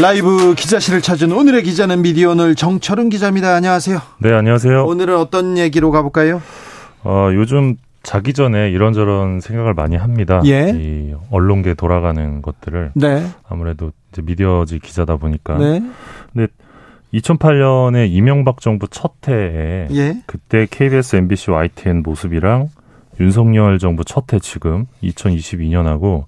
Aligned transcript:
라이브 0.00 0.54
기자실을 0.54 1.02
찾은 1.02 1.32
오늘의 1.32 1.64
기자는 1.64 2.02
미디어 2.02 2.30
오늘 2.30 2.54
정철은 2.54 3.08
기자입니다. 3.08 3.52
안녕하세요. 3.56 4.00
네, 4.18 4.32
안녕하세요. 4.32 4.84
오늘은 4.86 5.16
어떤 5.16 5.58
얘기로 5.58 5.90
가볼까요? 5.90 6.40
어, 7.02 7.30
요즘 7.34 7.74
자기 8.04 8.32
전에 8.32 8.70
이런저런 8.70 9.40
생각을 9.40 9.74
많이 9.74 9.96
합니다. 9.96 10.40
예. 10.46 10.72
이 10.72 11.14
언론계 11.32 11.74
돌아가는 11.74 12.42
것들을 12.42 12.92
네. 12.94 13.26
아무래도 13.48 13.90
이제 14.12 14.22
미디어지 14.22 14.78
기자다 14.78 15.16
보니까. 15.16 15.58
네. 15.58 15.82
근데 16.32 16.46
2008년에 17.12 18.08
이명박 18.08 18.60
정부 18.60 18.86
첫 18.88 19.14
해에 19.26 19.88
예. 19.90 20.22
그때 20.26 20.68
KBS, 20.70 21.16
MBC, 21.16 21.50
YTN 21.50 22.02
모습이랑 22.04 22.68
윤석열 23.20 23.78
정부 23.78 24.04
첫 24.04 24.32
해 24.32 24.38
지금 24.40 24.86
2022년하고 25.02 26.24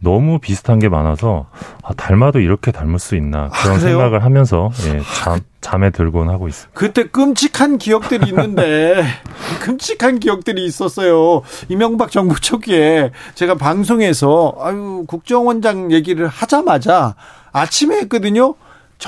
너무 0.00 0.38
비슷한 0.38 0.78
게 0.78 0.88
많아서 0.88 1.46
아, 1.82 1.92
닮아도 1.94 2.40
이렇게 2.40 2.72
닮을 2.72 2.98
수 2.98 3.16
있나 3.16 3.48
그런 3.50 3.76
아? 3.76 3.78
생각을 3.78 4.24
하면서 4.24 4.70
예, 4.86 5.00
잠, 5.22 5.40
잠에 5.60 5.90
들곤 5.90 6.28
하고 6.28 6.48
있습니다. 6.48 6.78
그때 6.78 7.04
끔찍한 7.04 7.78
기억들이 7.78 8.28
있는데 8.28 9.04
끔찍한 9.62 10.20
기억들이 10.20 10.64
있었어요. 10.64 11.42
이명박 11.68 12.10
정부 12.10 12.38
초기에 12.40 13.12
제가 13.34 13.54
방송에서 13.56 14.54
아유 14.60 15.04
국정원장 15.06 15.92
얘기를 15.92 16.26
하자마자 16.26 17.14
아침에 17.52 17.96
했거든요. 18.02 18.54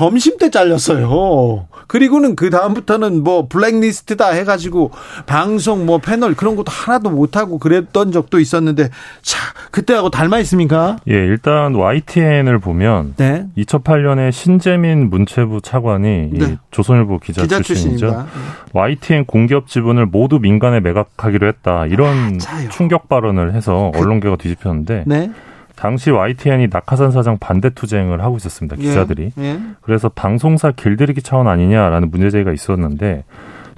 점심 0.01 0.37
때 0.37 0.51
잘렸어요. 0.51 1.69
그리고는 1.87 2.37
그 2.37 2.51
다음부터는 2.51 3.25
뭐 3.25 3.49
블랙리스트다 3.49 4.29
해가지고 4.29 4.91
방송 5.25 5.87
뭐 5.87 5.97
패널 5.97 6.35
그런 6.35 6.55
것도 6.55 6.71
하나도 6.71 7.09
못하고 7.09 7.57
그랬던 7.59 8.13
적도 8.13 8.39
있었는데 8.39 8.91
자 9.23 9.39
그때하고 9.71 10.11
닮아 10.11 10.39
있습니까? 10.41 10.99
예, 11.09 11.15
일단 11.15 11.75
YTN을 11.75 12.59
보면 12.59 13.15
네. 13.17 13.47
2008년에 13.57 14.33
신재민 14.33 15.09
문체부 15.09 15.63
차관이 15.63 16.31
이 16.35 16.39
네. 16.41 16.59
조선일보 16.73 17.19
기자, 17.21 17.41
기자 17.41 17.63
출신이죠. 17.63 18.07
출신입니다. 18.07 18.27
YTN 18.75 19.25
공기업 19.25 19.67
지분을 19.67 20.05
모두 20.05 20.39
민간에 20.39 20.81
매각하기로 20.81 21.49
했다. 21.49 21.87
이런 21.87 22.39
맞아요. 22.47 22.69
충격 22.69 23.09
발언을 23.09 23.55
해서 23.55 23.93
그- 23.95 24.01
언론계가 24.01 24.37
뒤집혔는데 24.37 25.05
네. 25.07 25.31
당시 25.77 26.11
YTN이 26.11 26.69
낙하산 26.71 27.13
사장 27.13 27.39
반대 27.39 27.71
투쟁을 27.71 28.23
하고 28.23 28.37
있었습니다. 28.37 28.77
기자들이. 28.77 29.33
예. 29.39 29.43
예. 29.45 29.61
그래서 29.83 30.09
방송사 30.09 30.73
길들이기 30.73 31.23
차원 31.23 31.47
아니냐라는 31.47 32.11
문제 32.11 32.31
제기가 32.31 32.53
있었는데 32.53 33.25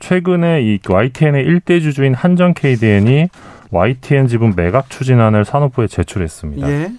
최근에 0.01 0.63
이 0.63 0.79
YTN의 0.89 1.45
일대 1.45 1.81
주주인 1.81 2.15
한전 2.15 2.55
KDN이 2.55 3.29
YTN 3.71 4.29
지분 4.29 4.55
매각 4.57 4.89
추진안을 4.89 5.45
산업부에 5.45 5.89
제출했습니다. 5.89 6.71
예. 6.71 6.93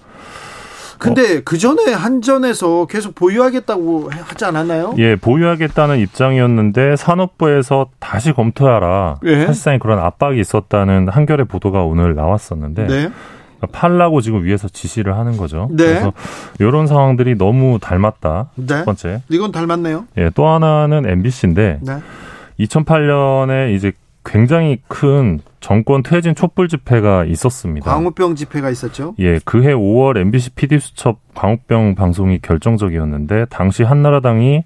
근데 1.00 1.42
그 1.42 1.58
전에 1.58 1.94
한전에서 1.94 2.86
계속 2.88 3.16
보유하겠다고 3.16 4.10
하지 4.12 4.44
않았나요? 4.46 4.96
예, 4.98 5.16
보유하겠다는 5.16 5.98
입장이었는데 6.00 6.98
산업부에서 6.98 7.88
다시 8.00 8.34
검토하라. 8.34 9.20
예. 9.24 9.46
사실상 9.46 9.80
그런 9.80 10.00
압박이 10.00 10.38
있었다는 10.42 11.08
한겨레 11.08 11.46
보도가 11.46 11.84
오늘 11.84 12.16
나왔었는데 12.16 12.88
네. 12.88 13.10
팔라고 13.68 14.22
지금 14.22 14.44
위에서 14.44 14.68
지시를 14.70 15.18
하는 15.18 15.38
거죠. 15.38 15.68
네. 15.72 15.86
그래서 15.86 16.14
이런 16.60 16.88
상황들이 16.88 17.36
너무 17.38 17.78
닮았다. 17.82 18.50
네. 18.56 18.66
첫 18.68 18.86
번째. 18.86 19.22
이건 19.30 19.52
닮았네요. 19.52 20.06
예, 20.18 20.30
또 20.34 20.48
하나는 20.48 21.06
MBC인데 21.08 21.80
네. 21.82 22.00
2008년에 22.60 23.74
이제 23.76 23.92
굉장히 24.26 24.78
큰 24.88 25.40
정권 25.60 26.04
퇴진 26.04 26.36
촛불 26.36 26.68
집회가 26.68 27.26
있었습니다. 27.26 27.92
광우병 27.92 28.36
집회가 28.36 28.70
있었죠. 28.70 29.16
예, 29.20 29.40
그해 29.44 29.74
5월 29.74 30.18
MBC 30.18 30.52
PD 30.52 30.80
수첩 30.80 31.18
광우병 31.34 31.96
방송이 31.96 32.40
결정적이었는데 32.40 33.46
당시 33.50 33.84
한나라당이 33.84 34.64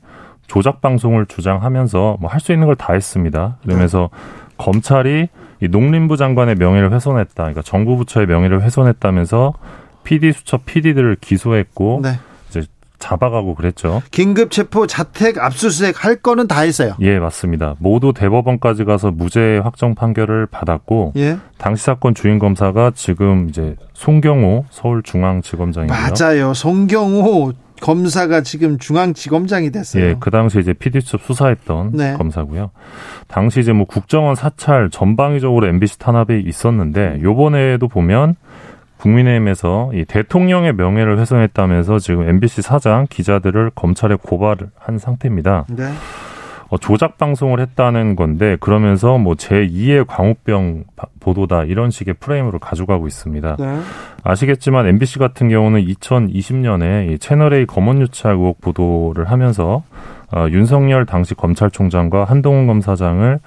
조작 0.47 0.81
방송을 0.81 1.25
주장하면서 1.27 2.17
뭐 2.19 2.29
할 2.29 2.39
수 2.39 2.51
있는 2.51 2.67
걸 2.67 2.75
다 2.75 2.93
했습니다. 2.93 3.57
그러면서 3.63 4.09
검찰이 4.57 5.29
이 5.63 5.69
농림부 5.69 6.17
장관의 6.17 6.55
명예를 6.55 6.91
훼손했다. 6.91 7.35
그러니까 7.35 7.61
정부 7.61 7.95
부처의 7.95 8.27
명예를 8.27 8.61
훼손했다면서 8.63 9.53
PD 10.03 10.33
수첩 10.33 10.65
PD들을 10.65 11.15
기소했고 11.21 12.01
네. 12.03 12.19
이제 12.49 12.63
잡아가고 12.99 13.55
그랬죠. 13.55 14.01
긴급 14.11 14.51
체포, 14.51 14.87
자택, 14.87 15.37
압수수색 15.37 16.03
할 16.03 16.17
거는 16.17 16.47
다 16.47 16.61
했어요. 16.61 16.95
예, 16.99 17.17
맞습니다. 17.17 17.75
모두 17.79 18.11
대법원까지 18.13 18.83
가서 18.83 19.11
무죄 19.11 19.61
확정 19.63 19.95
판결을 19.95 20.47
받았고 20.47 21.13
예. 21.15 21.37
당시 21.57 21.85
사건 21.85 22.13
주인 22.13 22.39
검사가 22.39 22.91
지금 22.93 23.47
이제 23.47 23.77
송경호 23.93 24.65
서울중앙지검장이고요. 24.69 25.97
맞아요. 25.97 26.53
송경호 26.53 27.53
검사가 27.83 28.41
지금 28.41 28.77
중앙지검장이 28.77 29.71
됐어요. 29.71 30.03
예, 30.05 30.15
그 30.17 30.31
당시 30.31 30.57
이제 30.57 30.71
PD수첩 30.71 31.21
수사했던 31.21 31.91
네. 31.91 32.13
검사고요. 32.13 32.71
당시 33.27 33.59
이제 33.59 33.73
뭐 33.73 33.85
국정원 33.85 34.35
사찰 34.35 34.89
전방위적으로 34.89 35.67
MBC 35.67 35.99
탄압이 35.99 36.43
있었는데 36.47 37.19
요번에도 37.21 37.89
보면 37.89 38.35
국민의힘에서 38.99 39.91
이 39.93 40.05
대통령의 40.05 40.73
명예를 40.75 41.19
훼손했다면서 41.19 41.99
지금 41.99 42.29
MBC 42.29 42.61
사장 42.61 43.05
기자들을 43.09 43.71
검찰에 43.75 44.15
고발을 44.15 44.69
한 44.79 44.97
상태입니다. 44.97 45.65
네. 45.69 45.91
어, 46.73 46.77
조작 46.79 47.19
방송을 47.19 47.59
했다는 47.59 48.15
건데 48.15 48.57
그러면서 48.59 49.19
뭐 49.19 49.35
제2의 49.35 50.07
광우병 50.07 50.85
바- 50.95 51.05
보도다 51.19 51.65
이런 51.65 51.91
식의 51.91 52.15
프레임으로 52.15 52.57
가져가고 52.57 53.05
있습니다. 53.05 53.57
네. 53.59 53.79
아시겠지만 54.23 54.87
MBC 54.87 55.19
같은 55.19 55.49
경우는 55.49 55.85
2020년에 55.85 57.11
이 57.11 57.19
채널A 57.19 57.67
검언 57.67 58.01
유착 58.01 58.31
의혹 58.39 58.59
보도를 58.59 59.29
하면서 59.29 59.83
어, 60.35 60.47
윤석열 60.49 61.05
당시 61.05 61.35
검찰총장과 61.35 62.23
한동훈 62.23 62.65
검사장을 62.65 63.39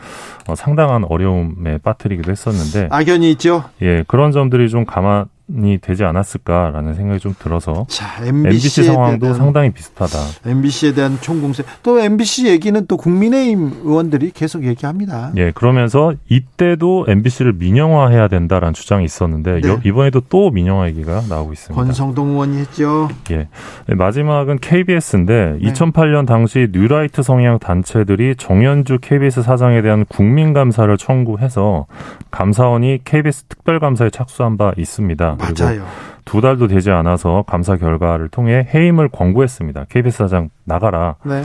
어, 0.49 0.55
상당한 0.55 1.03
어려움에 1.03 1.79
빠뜨리기도 1.79 2.31
했었는데 2.31 2.89
악연이 2.93 3.33
있죠. 3.33 3.65
예 3.83 4.05
그런 4.07 4.31
점들이 4.31 4.69
좀 4.69 4.85
감안 4.85 5.25
이 5.49 5.79
되지 5.81 6.03
않았을까라는 6.03 6.95
생각이 6.95 7.21
좀 7.21 7.33
들어서 7.39 7.87
자, 7.89 8.25
MBC 8.25 8.83
상황도 8.83 9.21
대한 9.21 9.35
상당히 9.37 9.71
비슷하다. 9.71 10.19
MBC에 10.45 10.93
대한 10.95 11.19
총공세. 11.21 11.63
또 11.85 12.01
MBC 12.01 12.49
얘기는 12.49 12.85
또 12.89 12.97
국민의힘 12.97 13.83
의원들이 13.85 14.33
계속 14.33 14.65
얘기합니다. 14.65 15.31
예, 15.37 15.53
그러면서 15.53 16.15
이때도 16.29 17.07
MBC를 17.09 17.53
민영화해야 17.53 18.27
된다라는 18.27 18.75
주장이 18.75 19.05
있었는데 19.05 19.61
네. 19.61 19.69
여- 19.69 19.81
이번에도 19.85 20.21
또 20.29 20.51
민영화 20.51 20.89
얘기가 20.89 21.23
나오고 21.29 21.53
있습니다. 21.53 21.81
권성동 21.81 22.31
의원이 22.31 22.59
했죠. 22.59 23.09
예. 23.31 23.47
네, 23.87 23.95
마지막은 23.95 24.59
KBS인데 24.59 25.59
네. 25.63 25.73
2008년 25.73 26.27
당시 26.27 26.69
뉴라이트 26.73 27.23
성향 27.23 27.61
단체들이 27.61 28.35
정현주 28.37 28.99
KBS 29.01 29.43
사장에 29.43 29.81
대한 29.81 30.05
국민 30.09 30.53
감사를 30.53 30.97
청구해서 30.97 31.87
감사원이 32.33 33.03
KBS 33.05 33.45
특별 33.45 33.79
감사에 33.79 34.11
착수한 34.11 34.57
바 34.57 34.73
있습니다. 34.77 35.36
맞아요. 35.37 35.87
두 36.25 36.41
달도 36.41 36.67
되지 36.67 36.91
않아서 36.91 37.45
감사 37.47 37.77
결과를 37.77 38.29
통해 38.29 38.69
해임을 38.75 39.09
권고했습니다. 39.09 39.87
KBS 39.89 40.19
사장 40.19 40.51
나가라. 40.65 41.17
네. 41.25 41.43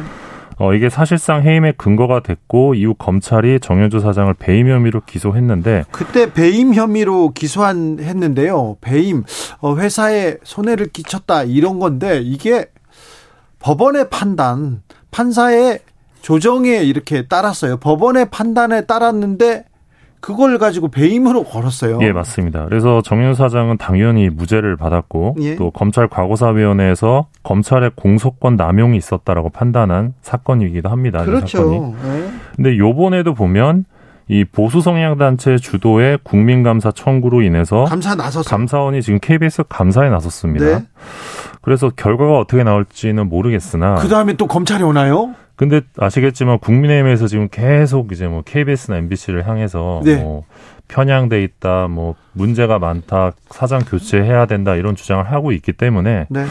어, 0.58 0.74
이게 0.74 0.90
사실상 0.90 1.42
해임의 1.44 1.74
근거가 1.78 2.22
됐고 2.22 2.76
이후 2.76 2.94
검찰이 2.94 3.60
정현주 3.62 4.00
사장을 4.00 4.32
배임 4.36 4.70
혐의로 4.70 5.02
기소했는데 5.06 5.86
그때 5.92 6.32
배임 6.32 6.74
혐의로 6.76 7.32
기소한 7.34 7.98
했는데요. 8.00 8.78
배임 8.80 9.24
어, 9.60 9.76
회사에 9.78 10.38
손해를 10.44 10.90
끼쳤다 10.90 11.44
이런 11.44 11.80
건데 11.80 12.20
이게 12.22 12.68
법원의 13.60 14.10
판단, 14.10 14.82
판사의 15.10 15.80
조정에 16.22 16.78
이렇게 16.84 17.28
따랐어요. 17.28 17.78
법원의 17.78 18.30
판단에 18.30 18.86
따랐는데 18.86 19.66
그걸 20.22 20.58
가지고 20.60 20.88
배임으로 20.90 21.44
걸었어요. 21.44 22.00
예, 22.02 22.12
맞습니다. 22.12 22.66
그래서 22.66 23.02
정윤 23.02 23.34
사장은 23.34 23.78
당연히 23.78 24.30
무죄를 24.30 24.78
받았고 24.78 25.36
예. 25.42 25.56
또 25.56 25.72
검찰 25.72 26.08
과거사위원회에서 26.08 27.28
검찰의 27.44 27.92
공소권 27.96 28.56
남용이 28.56 28.98
있었다라고 28.98 29.50
판단한 29.50 30.14
사건이기도 30.22 30.90
합니다. 30.90 31.20
이 31.20 31.26
사건이. 31.26 31.36
그렇죠. 31.36 31.96
네. 32.04 32.30
근데 32.56 32.78
요번에도 32.78 33.34
보면 33.34 33.86
이 34.28 34.46
보수 34.46 34.80
성향 34.80 35.18
단체 35.18 35.58
주도의 35.58 36.20
국민 36.24 36.64
감사 36.64 36.92
청구로 36.92 37.42
인해서 37.42 37.84
감사 37.86 38.16
나섰어요. 38.16 38.44
감사원이 38.50 39.02
지금 39.02 39.20
KBS 39.20 39.64
감사에 39.68 40.10
나섰습니다. 40.10 40.66
네. 40.66 40.86
그래서 41.62 41.90
결과가 41.90 42.40
어떻게 42.40 42.64
나올지는 42.64 43.28
모르겠으나 43.28 43.96
그 43.96 44.08
다음에 44.08 44.34
또 44.34 44.48
검찰이 44.48 44.84
오나요? 44.84 45.34
근데 45.62 45.82
아시겠지만 45.96 46.58
국민의힘에서 46.58 47.28
지금 47.28 47.48
계속 47.48 48.12
이제 48.12 48.28
뭐 48.28 48.42
KBS나 48.42 48.98
MBC를 48.98 49.48
향해서 49.48 50.02
네. 50.04 50.16
뭐 50.16 50.44
편향돼 50.88 51.44
있다, 51.44 51.88
뭐 51.88 52.16
문제가 52.34 52.80
많다, 52.80 53.34
사장 53.52 53.82
교체해야 53.82 54.48
된다 54.48 54.74
이런 54.74 54.96
주장을 54.96 55.24
하고 55.24 55.52
있기 55.52 55.74
때문에 55.74 56.26
네. 56.32 56.46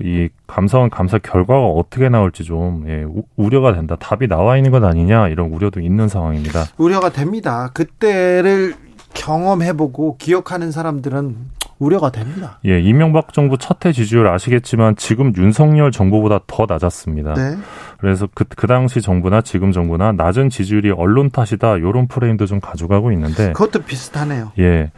이 0.00 0.30
감사원 0.46 0.88
감사 0.88 1.18
결과가 1.18 1.66
어떻게 1.66 2.08
나올지 2.08 2.42
좀 2.44 2.86
예, 2.88 3.04
우려가 3.36 3.74
된다. 3.74 3.96
답이 4.00 4.28
나와 4.28 4.56
있는 4.56 4.70
것 4.70 4.82
아니냐 4.82 5.28
이런 5.28 5.50
우려도 5.50 5.80
있는 5.80 6.08
상황입니다. 6.08 6.64
우려가 6.78 7.10
됩니다. 7.10 7.70
그때를 7.74 8.72
경험해보고 9.12 10.16
기억하는 10.16 10.72
사람들은 10.72 11.36
우려가 11.82 12.10
됩니다. 12.10 12.58
예, 12.64 12.80
이명박 12.80 13.32
정부 13.32 13.58
첫 13.58 13.84
해 13.84 13.92
지지율 13.92 14.28
아시겠지만 14.28 14.94
지금 14.96 15.32
윤석열 15.36 15.90
정부보다 15.90 16.40
더 16.46 16.66
낮았습니다. 16.68 17.34
네. 17.34 17.56
그래서 17.98 18.28
그, 18.32 18.44
그 18.44 18.66
당시 18.68 19.00
정부나 19.00 19.40
지금 19.40 19.72
정부나 19.72 20.12
낮은 20.12 20.50
지지율이 20.50 20.90
언론 20.92 21.30
탓이다 21.30 21.78
이런 21.78 22.06
프레임도 22.06 22.46
좀 22.46 22.60
가져가고 22.60 23.10
있는데 23.12 23.52
그것도 23.52 23.84
비슷하네요. 23.84 24.52
예. 24.58 24.90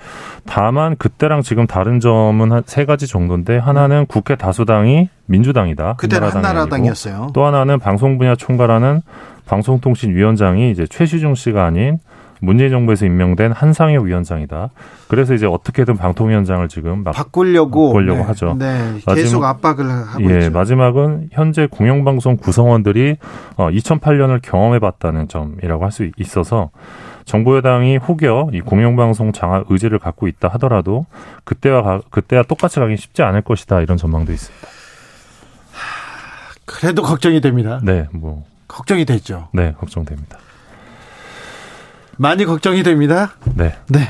다만 0.47 0.97
그때랑 0.97 1.41
지금 1.43 1.67
다른 1.67 2.01
점은 2.01 2.53
한 2.53 2.63
세 2.67 2.85
가지 2.85 3.07
정도인데 3.07 3.57
하나는 3.59 4.01
음. 4.01 4.07
국회 4.07 4.37
다수당이 4.37 5.09
민주당이다. 5.27 5.95
그때는 5.97 6.29
한나라당이었어요. 6.31 7.31
또 7.35 7.45
하나는 7.47 7.79
방송 7.79 8.19
분야 8.19 8.35
총괄하는 8.35 9.01
방송통신위원장이 9.47 10.71
이제 10.71 10.87
최시중 10.87 11.35
씨가 11.35 11.65
아닌 11.65 11.99
문재인 12.45 12.71
정부에서 12.71 13.07
임명된 13.07 13.53
한상혁 13.53 14.05
위원장이다. 14.05 14.71
그래서 15.09 15.35
이제 15.35 15.47
어떻게든 15.47 15.97
방통위원장을 15.97 16.67
지금 16.69 17.03
막 17.03 17.13
바꾸려고 17.13 17.89
바꾸려고 17.89 18.21
네. 18.21 18.25
하죠. 18.27 18.57
네. 18.59 19.01
계속 19.15 19.41
마지막, 19.41 19.49
압박을 19.49 19.91
하고 19.91 20.31
예, 20.31 20.39
있죠. 20.39 20.51
마지막은 20.51 21.29
현재 21.33 21.67
공영방송 21.71 22.37
구성원들이 22.37 23.17
어, 23.57 23.71
2008년을 23.71 24.41
경험해봤다는 24.43 25.29
점이라고 25.29 25.85
할 25.85 25.95
수 25.95 26.11
있어서 26.17 26.71
정부 27.25 27.57
여당이 27.57 27.99
혹여 27.99 28.49
이 28.53 28.61
공영방송 28.61 29.33
장악 29.33 29.67
의지를 29.71 29.99
갖고 30.01 30.27
있다 30.27 30.49
하더라도 30.49 31.07
그때와 31.45 31.83
가, 31.83 32.01
그때와 32.11 32.43
똑같이 32.43 32.81
가긴 32.81 32.97
쉽지 32.97 33.23
않을 33.23 33.43
것이다 33.43 33.81
이런 33.81 33.97
전망도 33.97 34.33
있습니다. 34.33 34.69
그래도 36.65 37.03
걱정이 37.03 37.41
됩니다. 37.41 37.81
네, 37.83 38.09
뭐 38.13 38.45
걱정이 38.69 39.05
됐죠. 39.05 39.49
네, 39.53 39.73
걱정됩니다. 39.79 40.39
많이 42.19 42.45
걱정이 42.45 42.83
됩니다. 42.83 43.35
네. 43.55 43.75
네. 43.89 44.01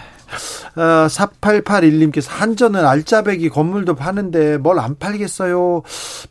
어, 0.76 1.06
4881님께서 1.06 2.28
한전은 2.30 2.84
알짜배기 2.84 3.48
건물도 3.48 3.94
파는데 3.94 4.58
뭘 4.58 4.78
안 4.80 4.96
팔겠어요. 4.98 5.82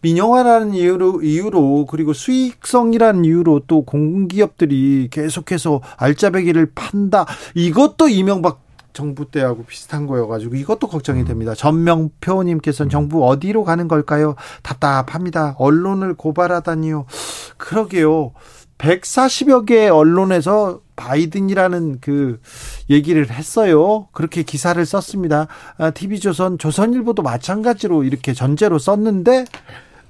민영화라는 0.01 0.73
이유로, 0.73 1.21
이유로 1.21 1.85
그리고 1.85 2.11
수익성이라는 2.13 3.23
이유로 3.23 3.61
또 3.67 3.83
공기업들이 3.83 5.07
계속해서 5.11 5.81
알짜배기를 5.97 6.71
판다. 6.75 7.25
이것도 7.55 8.09
이명박 8.09 8.61
정부 8.91 9.25
때하고 9.31 9.63
비슷한 9.63 10.05
거여가지고 10.05 10.55
이것도 10.55 10.87
걱정이 10.87 11.21
음. 11.21 11.25
됩니다. 11.25 11.55
전명표님께서는 11.55 12.87
음. 12.87 12.91
정부 12.91 13.27
어디로 13.27 13.63
가는 13.63 13.87
걸까요? 13.87 14.35
답답합니다. 14.61 15.55
언론을 15.57 16.13
고발하다니요. 16.13 17.05
그러게요. 17.57 18.33
140여 18.83 19.65
개 19.65 19.88
언론에서 19.88 20.81
바이든이라는 20.95 22.00
그 22.01 22.39
얘기를 22.89 23.30
했어요. 23.31 24.07
그렇게 24.12 24.44
기사를 24.44 24.85
썼습니다. 24.85 25.47
아, 25.77 25.91
TV조선, 25.91 26.57
조선일보도 26.57 27.24
마찬가지로 27.24 28.03
이렇게 28.03 28.33
전제로 28.33 28.77
썼는데 28.77 29.45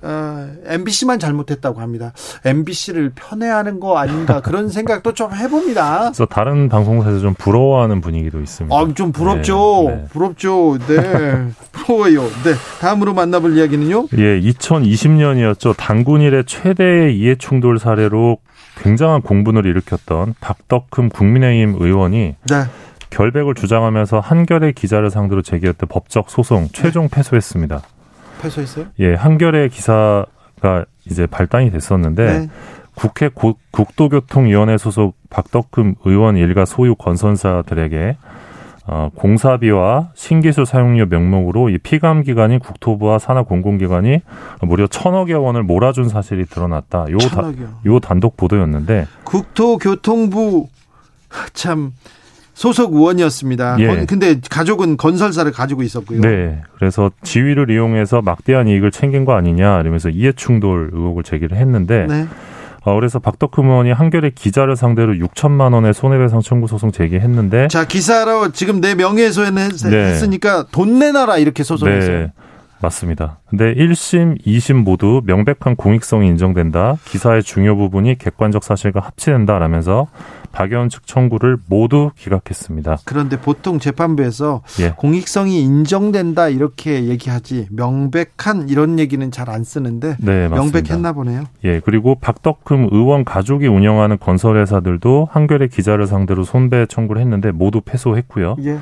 어, 0.05 0.49
MBC만 0.65 1.17
잘못했다고 1.17 1.79
합니다. 1.79 2.11
MBC를 2.43 3.13
편애하는 3.15 3.79
거 3.79 3.97
아닌가 3.97 4.41
그런 4.41 4.67
생각도 4.69 5.13
좀 5.13 5.33
해봅니다. 5.33 5.99
그래서 6.11 6.25
다른 6.25 6.67
방송사에서 6.67 7.19
좀 7.19 7.33
부러워하는 7.35 8.01
분위기도 8.01 8.41
있습니다. 8.41 8.75
아, 8.75 8.85
좀 8.95 9.13
부럽죠. 9.13 9.85
네, 9.87 9.95
네. 9.95 10.05
부럽죠. 10.09 10.77
네. 10.87 11.47
부러워요. 11.71 12.23
네. 12.23 12.53
다음으로 12.81 13.13
만나볼 13.13 13.55
이야기는요? 13.57 14.07
예, 14.17 14.41
2020년이었죠. 14.41 15.73
단군 15.77 16.19
일의 16.21 16.43
최대의 16.45 17.17
이해 17.17 17.35
충돌 17.35 17.79
사례로 17.79 18.39
굉장한 18.77 19.21
공분을 19.21 19.65
일으켰던 19.65 20.35
박덕흠 20.39 21.09
국민의힘 21.09 21.75
의원이 21.79 22.35
네. 22.49 22.55
결백을 23.09 23.53
주장하면서 23.53 24.19
한겨레 24.19 24.71
기자를 24.71 25.11
상대로 25.11 25.41
제기했던 25.41 25.87
법적 25.87 26.29
소송 26.29 26.67
최종 26.73 27.09
패소했습니다. 27.09 27.81
패소했어요? 28.41 28.87
예, 28.99 29.13
한겨레 29.13 29.69
기사가 29.69 30.85
이제 31.05 31.27
발단이 31.27 31.71
됐었는데 31.71 32.39
네. 32.39 32.49
국회 32.95 33.27
고, 33.27 33.57
국도교통위원회 33.71 34.77
소속 34.77 35.15
박덕흠 35.29 35.95
의원 36.05 36.37
일가 36.37 36.65
소유 36.65 36.95
건설사들에게 36.95 38.17
어, 38.85 39.09
공사비와 39.15 40.09
신기술 40.13 40.65
사용료 40.65 41.05
명목으로 41.05 41.69
이 41.69 41.77
피감 41.77 42.23
기관인 42.23 42.59
국토부와 42.59 43.17
산하 43.17 43.43
공공기관이 43.43 44.19
무려 44.61 44.87
천억여 44.87 45.39
원을 45.39 45.63
몰아준 45.63 46.09
사실이 46.09 46.45
드러났다. 46.45 47.05
요, 47.11 47.17
다, 47.17 47.51
요 47.85 47.99
단독 47.99 48.35
보도였는데 48.35 49.07
국토교통부 49.23 50.67
참 51.53 51.93
소속 52.53 52.93
의원이었습니다. 52.93 53.77
예. 53.79 54.05
근데 54.05 54.39
가족은 54.49 54.97
건설사를 54.97 55.51
가지고 55.51 55.81
있었고요. 55.81 56.21
네. 56.21 56.61
그래서 56.75 57.09
지위를 57.23 57.71
이용해서 57.71 58.21
막대한 58.21 58.67
이익을 58.67 58.91
챙긴 58.91 59.25
거 59.25 59.33
아니냐 59.33 59.79
이러면서 59.79 60.09
이해충돌 60.09 60.91
의혹을 60.93 61.23
제기를 61.23 61.57
했는데 61.57 62.05
네. 62.07 62.27
어, 62.85 62.95
그래서 62.95 63.19
박덕흠 63.19 63.65
의원이 63.65 63.91
한겨레 63.91 64.31
기자를 64.31 64.75
상대로 64.75 65.13
6천만 65.13 65.73
원의 65.73 65.93
손해배상 65.93 66.41
청구 66.41 66.67
소송 66.67 66.91
제기했는데 66.91 67.69
자 67.69 67.85
기사로 67.87 68.51
지금 68.51 68.81
내 68.81 68.93
명예훼손 68.95 69.55
네. 69.55 69.97
했으니까 69.97 70.65
돈 70.71 70.99
내놔라 70.99 71.37
이렇게 71.37 71.63
소송했어요. 71.63 72.19
네. 72.19 72.31
맞습니다. 72.83 73.39
근데 73.49 73.73
1심, 73.73 74.45
2심 74.45 74.83
모두 74.83 75.21
명백한 75.25 75.75
공익성이 75.77 76.27
인정된다. 76.27 76.97
기사의 77.05 77.43
중요 77.43 77.77
부분이 77.77 78.17
객관적 78.17 78.63
사실과 78.63 78.99
합치된다라면서 78.99 80.07
박의원 80.51 80.89
측 80.89 81.07
청구를 81.07 81.57
모두 81.67 82.11
기각했습니다. 82.15 82.97
그런데 83.05 83.39
보통 83.39 83.79
재판부에서 83.79 84.61
예. 84.81 84.89
공익성이 84.91 85.61
인정된다 85.61 86.49
이렇게 86.49 87.05
얘기하지 87.05 87.67
명백한 87.71 88.69
이런 88.69 88.99
얘기는 88.99 89.31
잘 89.31 89.43
안 89.53 89.63
쓰는데 89.63 90.15
네, 90.19 90.47
명백했나 90.47 91.11
보네요. 91.13 91.43
예, 91.65 91.79
그리고 91.81 92.15
박덕흠 92.15 92.89
의원 92.91 93.23
가족이 93.25 93.67
운영하는 93.67 94.17
건설회사들도 94.17 95.27
한겨레 95.31 95.67
기자를 95.67 96.07
상대로 96.07 96.43
손배 96.43 96.85
청구를 96.87 97.21
했는데 97.21 97.51
모두 97.51 97.81
패소했고요. 97.81 98.55
예. 98.63 98.79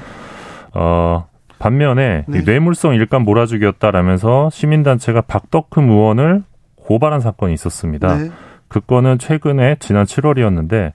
어, 0.73 1.25
반면에 1.61 2.25
네. 2.27 2.41
뇌물성 2.41 2.95
일감 2.95 3.23
몰아주기였다라면서 3.23 4.49
시민단체가 4.51 5.21
박덕흠 5.21 5.91
의원을 5.91 6.43
고발한 6.75 7.21
사건이 7.21 7.53
있었습니다. 7.53 8.17
네. 8.17 8.31
그 8.67 8.79
건은 8.79 9.19
최근에 9.19 9.75
지난 9.79 10.05
7월이었는데 10.05 10.93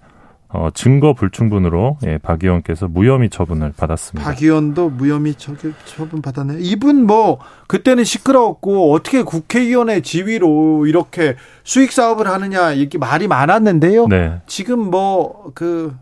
어, 0.49 0.71
증거 0.75 1.13
불충분으로 1.13 1.99
예, 2.07 2.19
박 2.19 2.43
의원께서 2.43 2.89
무혐의 2.89 3.31
처분을 3.31 3.75
받았습니다. 3.77 4.29
박 4.29 4.43
의원도 4.43 4.91
무혐의 4.91 5.35
처분 5.35 6.23
받았네요. 6.23 6.59
이분 6.61 7.07
뭐 7.07 7.39
그때는 7.69 8.03
시끄러웠고 8.03 8.93
어떻게 8.93 9.23
국회의원의 9.23 10.03
지위로 10.03 10.87
이렇게 10.87 11.37
수익 11.63 11.93
사업을 11.93 12.27
하느냐 12.27 12.73
이렇게 12.73 12.99
말이 12.99 13.29
많았는데요. 13.29 14.09
네. 14.09 14.41
지금 14.47 14.91
뭐 14.91 15.37
그 15.55 15.95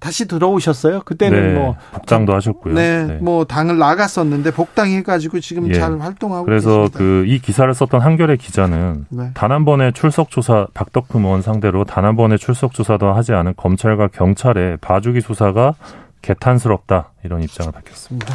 다시 0.00 0.28
들어오셨어요? 0.28 1.00
그때는 1.02 1.54
네, 1.54 1.58
뭐 1.58 1.76
복당도 1.92 2.32
하셨고요. 2.34 2.74
네, 2.74 3.04
네, 3.04 3.14
뭐 3.16 3.44
당을 3.44 3.78
나갔었는데 3.78 4.52
복당해가지고 4.52 5.40
지금 5.40 5.68
예, 5.68 5.74
잘 5.74 5.98
활동하고 6.00 6.44
그래서 6.44 6.88
그 6.94 7.24
이 7.26 7.40
기사를 7.40 7.72
썼던 7.74 8.00
한겨레 8.00 8.36
기자는 8.36 9.06
네. 9.08 9.30
단한 9.34 9.64
번의 9.64 9.92
출석 9.94 10.30
조사 10.30 10.66
박덕흠 10.72 11.24
의원 11.24 11.42
상대로 11.42 11.84
단 11.84 12.04
한 12.04 12.14
번의 12.16 12.38
출석 12.38 12.72
조사도 12.74 13.12
하지 13.12 13.32
않은 13.32 13.54
검찰과 13.56 14.08
경찰의 14.08 14.76
봐주기 14.80 15.20
수사가 15.20 15.74
개탄스럽다 16.22 17.10
이런 17.24 17.42
입장을 17.42 17.72
밝혔습니다. 17.72 18.34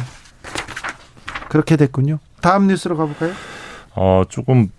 그렇게 1.48 1.76
됐군요. 1.76 2.18
다음 2.42 2.66
뉴스로 2.66 2.96
가볼까요? 2.96 3.32
어 3.96 4.22
조금 4.28 4.70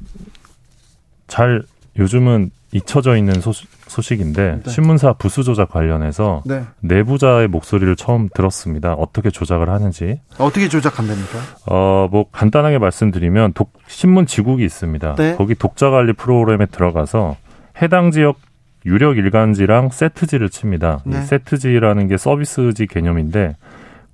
잘 1.28 1.64
요즘은 1.98 2.52
잊혀져 2.74 3.16
있는 3.16 3.40
소식, 3.40 3.70
소식인데 3.88 4.62
네. 4.64 4.70
신문사 4.70 5.14
부수 5.14 5.44
조작 5.44 5.70
관련해서 5.70 6.44
네. 6.46 6.64
내부자의 6.82 7.48
목소리를 7.48 7.96
처음 7.96 8.28
들었습니다. 8.34 8.94
어떻게 8.94 9.30
조작을 9.30 9.70
하는지. 9.70 10.20
어떻게 10.38 10.68
조작한답니까? 10.68 11.40
어, 11.68 12.10
뭐 12.12 12.26
간단하게 12.32 12.80
말씀드리면 12.80 13.54
독, 13.54 13.72
신문 13.88 14.26
지국이 14.26 14.66
있습니다. 14.66 15.16
네. 15.16 15.36
거기 15.36 15.56
독자 15.56 15.90
관리 15.90 16.12
프로그램에 16.14 16.66
들어가서 16.66 17.38
해당 17.82 18.12
지역 18.12 18.40
유력 18.86 19.18
일간지랑 19.18 19.90
세트지를 19.90 20.50
칩니다. 20.50 21.02
이 21.06 21.10
네. 21.10 21.22
세트지라는 21.22 22.08
게 22.08 22.18
서비스지 22.18 22.88
개념인데 22.88 23.56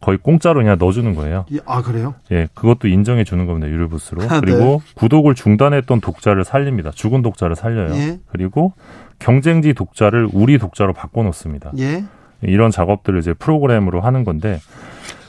거의 0.01 0.17
공짜로 0.17 0.59
그냥 0.59 0.77
넣어주는 0.79 1.13
거예요. 1.15 1.45
아 1.65 1.81
그래요? 1.81 2.15
예, 2.31 2.47
그것도 2.55 2.87
인정해 2.87 3.23
주는 3.23 3.45
겁니다 3.45 3.69
유료 3.69 3.87
부스로. 3.87 4.23
아, 4.23 4.39
그리고 4.39 4.81
네. 4.83 4.93
구독을 4.95 5.35
중단했던 5.35 6.01
독자를 6.01 6.43
살립니다. 6.43 6.91
죽은 6.91 7.21
독자를 7.21 7.55
살려요. 7.55 7.93
예. 7.95 8.19
그리고 8.31 8.73
경쟁지 9.19 9.73
독자를 9.73 10.27
우리 10.33 10.57
독자로 10.57 10.93
바꿔놓습니다. 10.93 11.73
예. 11.79 12.03
이런 12.41 12.71
작업들을 12.71 13.19
이제 13.19 13.33
프로그램으로 13.33 14.01
하는 14.01 14.23
건데 14.23 14.59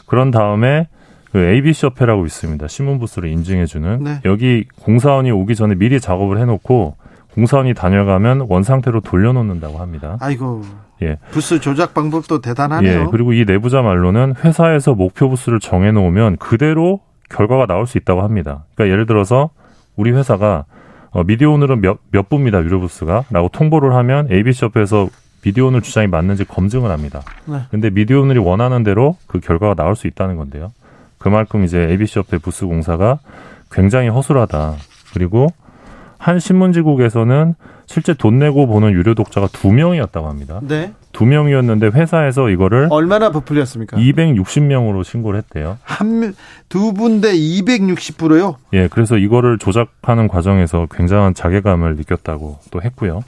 그런 0.06 0.30
다음에 0.30 0.88
그 1.30 1.38
ABC 1.38 1.86
협회라고 1.86 2.24
있습니다. 2.24 2.66
신문 2.68 2.98
부스를 2.98 3.28
인증해주는 3.30 4.04
네. 4.04 4.20
여기 4.24 4.66
공사원이 4.80 5.30
오기 5.30 5.54
전에 5.54 5.74
미리 5.74 6.00
작업을 6.00 6.38
해놓고 6.38 6.96
공사원이 7.34 7.74
다녀가면 7.74 8.46
원 8.48 8.62
상태로 8.62 9.00
돌려놓는다고 9.00 9.78
합니다. 9.78 10.16
아이고. 10.20 10.62
예. 11.02 11.18
부스 11.30 11.60
조작 11.60 11.94
방법도 11.94 12.40
대단하네요. 12.40 13.00
예. 13.00 13.06
그리고 13.10 13.32
이 13.32 13.44
내부자 13.44 13.82
말로는 13.82 14.34
회사에서 14.44 14.94
목표 14.94 15.28
부스를 15.28 15.58
정해놓으면 15.58 16.36
그대로 16.36 17.00
결과가 17.30 17.66
나올 17.66 17.86
수 17.86 17.98
있다고 17.98 18.22
합니다. 18.22 18.64
그러니까 18.74 18.92
예를 18.92 19.06
들어서 19.06 19.50
우리 19.96 20.12
회사가 20.12 20.64
어, 21.10 21.24
미디어오늘은 21.24 21.80
몇, 21.82 21.98
몇 22.10 22.28
부입니다, 22.28 22.62
유료 22.62 22.80
부스가. 22.80 23.24
라고 23.30 23.48
통보를 23.48 23.94
하면 23.94 24.28
ABC협회에서 24.30 25.08
미디어오늘 25.44 25.82
주장이 25.82 26.06
맞는지 26.06 26.44
검증을 26.44 26.90
합니다. 26.90 27.20
네. 27.46 27.58
근데 27.70 27.90
미디어오늘이 27.90 28.38
원하는 28.38 28.82
대로 28.82 29.16
그 29.26 29.40
결과가 29.40 29.74
나올 29.74 29.96
수 29.96 30.06
있다는 30.06 30.36
건데요. 30.36 30.72
그만큼 31.18 31.64
이제 31.64 31.78
ABC협회 31.90 32.38
부스 32.38 32.66
공사가 32.66 33.18
굉장히 33.70 34.08
허술하다. 34.08 34.74
그리고 35.12 35.48
한 36.22 36.38
신문지국에서는 36.38 37.56
실제 37.86 38.14
돈 38.14 38.38
내고 38.38 38.68
보는 38.68 38.92
유료 38.92 39.12
독자가 39.14 39.48
두 39.52 39.72
명이었다고 39.72 40.28
합니다. 40.28 40.60
네. 40.62 40.92
두 41.10 41.26
명이었는데 41.26 41.88
회사에서 41.88 42.48
이거를 42.48 42.86
얼마나 42.90 43.30
부풀렸습니까? 43.32 43.96
260명으로 43.96 45.02
신고를 45.02 45.38
했대요. 45.40 45.78
한 45.82 46.32
두 46.68 46.94
분대 46.94 47.32
260%요? 47.34 48.56
예, 48.72 48.86
그래서 48.86 49.18
이거를 49.18 49.58
조작하는 49.58 50.28
과정에서 50.28 50.86
굉장한 50.94 51.34
자괴감을 51.34 51.96
느꼈다고 51.96 52.60
또 52.70 52.80
했고요. 52.80 53.24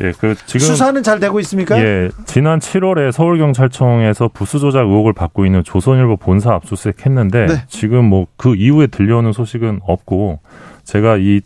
예, 0.00 0.12
그 0.18 0.34
지금 0.46 0.60
수사는 0.66 1.02
잘 1.02 1.18
되고 1.20 1.40
있습니까? 1.40 1.78
예, 1.80 2.10
지난 2.26 2.60
7월에 2.60 3.10
서울경찰청에서 3.12 4.28
부수 4.28 4.58
조작 4.60 4.82
의혹을 4.86 5.12
받고 5.12 5.44
있는 5.44 5.64
조선일보 5.64 6.16
본사 6.18 6.52
압수수색했는데 6.54 7.46
네. 7.46 7.54
지금 7.68 8.04
뭐 8.04 8.26
그 8.36 8.54
이후에 8.54 8.86
들려오는 8.86 9.32
소식은 9.32 9.80
없고 9.82 10.40
제가 10.84 11.16
이 11.18 11.40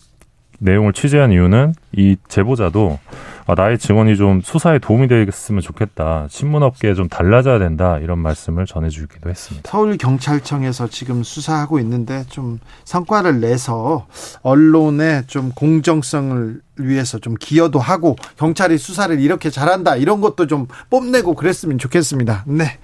내용을 0.63 0.93
취재한 0.93 1.33
이유는 1.33 1.75
이 1.93 2.17
제보자도 2.29 2.99
아, 3.47 3.55
나의 3.55 3.77
증언이 3.77 4.17
좀 4.17 4.41
수사에 4.41 4.79
도움이 4.79 5.09
되겠으면 5.09 5.61
좋겠다. 5.61 6.27
신문업계에 6.31 6.95
좀 6.95 7.09
달라져야 7.09 7.59
된다. 7.59 7.99
이런 7.99 8.21
말씀을 8.21 8.67
전해주기도 8.67 9.29
했습니다. 9.29 9.69
서울경찰청에서 9.69 10.87
지금 10.89 11.25
수사하고 11.25 11.81
있는데 11.81 12.25
좀 12.29 12.61
성과를 12.85 13.41
내서 13.41 14.07
언론의 14.43 15.25
좀 15.27 15.51
공정성을 15.55 16.61
위해서 16.77 17.19
좀 17.19 17.35
기여도 17.35 17.81
하고 17.81 18.17
경찰이 18.37 18.79
수사를 18.79 19.19
이렇게 19.19 19.51
잘한다. 19.51 19.97
이런 19.97 20.21
것도 20.21 20.47
좀 20.47 20.69
뽐내고 20.91 21.35
그랬으면 21.35 21.79
좋겠습니다. 21.79 22.45
네. 22.47 22.79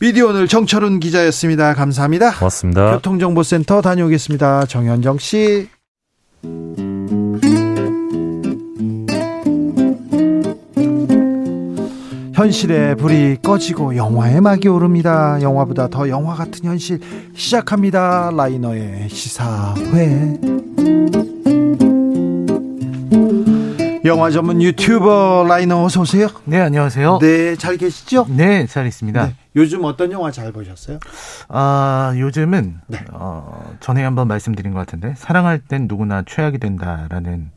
미디어 0.00 0.28
오늘 0.28 0.48
정철훈 0.48 0.98
기자였습니다. 0.98 1.74
감사합니다. 1.74 2.32
고맙습니다. 2.38 2.92
교통정보센터 2.92 3.82
다녀오겠습니다. 3.82 4.66
정현정 4.66 5.18
씨. 5.18 5.68
현실의 12.34 12.96
불이 12.96 13.38
꺼지고 13.42 13.96
영화의 13.96 14.40
막이 14.40 14.68
오릅니다. 14.68 15.38
영화보다 15.40 15.88
더 15.88 16.08
영화 16.08 16.34
같은 16.34 16.64
현실 16.64 17.00
시작합니다. 17.34 18.30
라이너의 18.36 19.08
시사회. 19.08 20.38
영화 24.04 24.30
전문 24.30 24.60
유튜버 24.60 25.46
라이너 25.48 25.84
어서 25.84 26.02
오세요. 26.02 26.28
네, 26.44 26.60
안녕하세요. 26.60 27.20
네, 27.22 27.56
잘 27.56 27.76
계시죠? 27.76 28.26
네, 28.28 28.66
잘 28.66 28.86
있습니다. 28.86 29.26
네, 29.26 29.34
요즘 29.56 29.84
어떤 29.84 30.10
영화 30.12 30.30
잘 30.30 30.52
보셨어요? 30.52 30.98
아, 31.48 32.12
요즘은 32.16 32.80
네. 32.88 33.04
어, 33.12 33.74
전에 33.80 34.02
한번 34.02 34.26
말씀드린 34.28 34.72
것 34.72 34.80
같은데 34.80 35.14
사랑할 35.16 35.60
땐 35.60 35.86
누구나 35.88 36.22
최악이 36.26 36.58
된다라는 36.58 37.50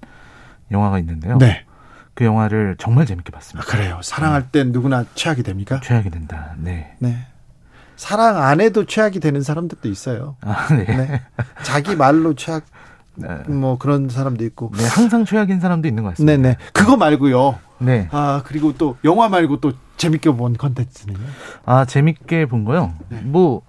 영화가 0.72 1.00
있는데요. 1.00 1.38
네. 1.38 1.66
그 2.14 2.24
영화를 2.26 2.76
정말 2.78 3.06
재밌게 3.06 3.32
봤습니다. 3.32 3.68
아, 3.68 3.72
그래요. 3.72 4.00
사랑할 4.04 4.44
네. 4.44 4.64
땐 4.64 4.72
누구나 4.72 5.06
최악이 5.16 5.44
됩니까? 5.44 5.80
최악이 5.84 6.10
된다. 6.10 6.54
네. 6.58 6.96
네. 7.00 7.18
사랑 7.96 8.44
안 8.44 8.62
해도 8.62 8.86
최악이 8.86 9.20
되는 9.20 9.42
사람들도 9.42 9.88
있어요. 9.90 10.36
아, 10.42 10.68
네. 10.70 10.86
네. 10.86 11.22
자기 11.64 11.96
말로 11.96 12.36
최악 12.36 12.64
네. 13.16 13.28
뭐 13.48 13.80
그런 13.80 14.10
사람도 14.10 14.44
있고. 14.46 14.72
네, 14.78 14.86
항상 14.88 15.26
최악인 15.26 15.60
사람도 15.60 15.88
있는 15.88 16.04
것 16.04 16.10
같습니다. 16.12 16.38
네네. 16.38 16.58
그거 16.74 16.96
말고요. 16.98 17.58
네. 17.80 18.08
아 18.12 18.42
그리고 18.46 18.74
또 18.78 18.98
영화 19.04 19.30
말고 19.30 19.60
또 19.60 19.74
재밌게 19.98 20.32
본 20.32 20.54
컨텐츠는요? 20.54 21.20
아 21.66 21.86
재밌게 21.86 22.46
본 22.48 22.66
거요. 22.66 22.94
네. 23.10 23.22
뭐 23.22 23.62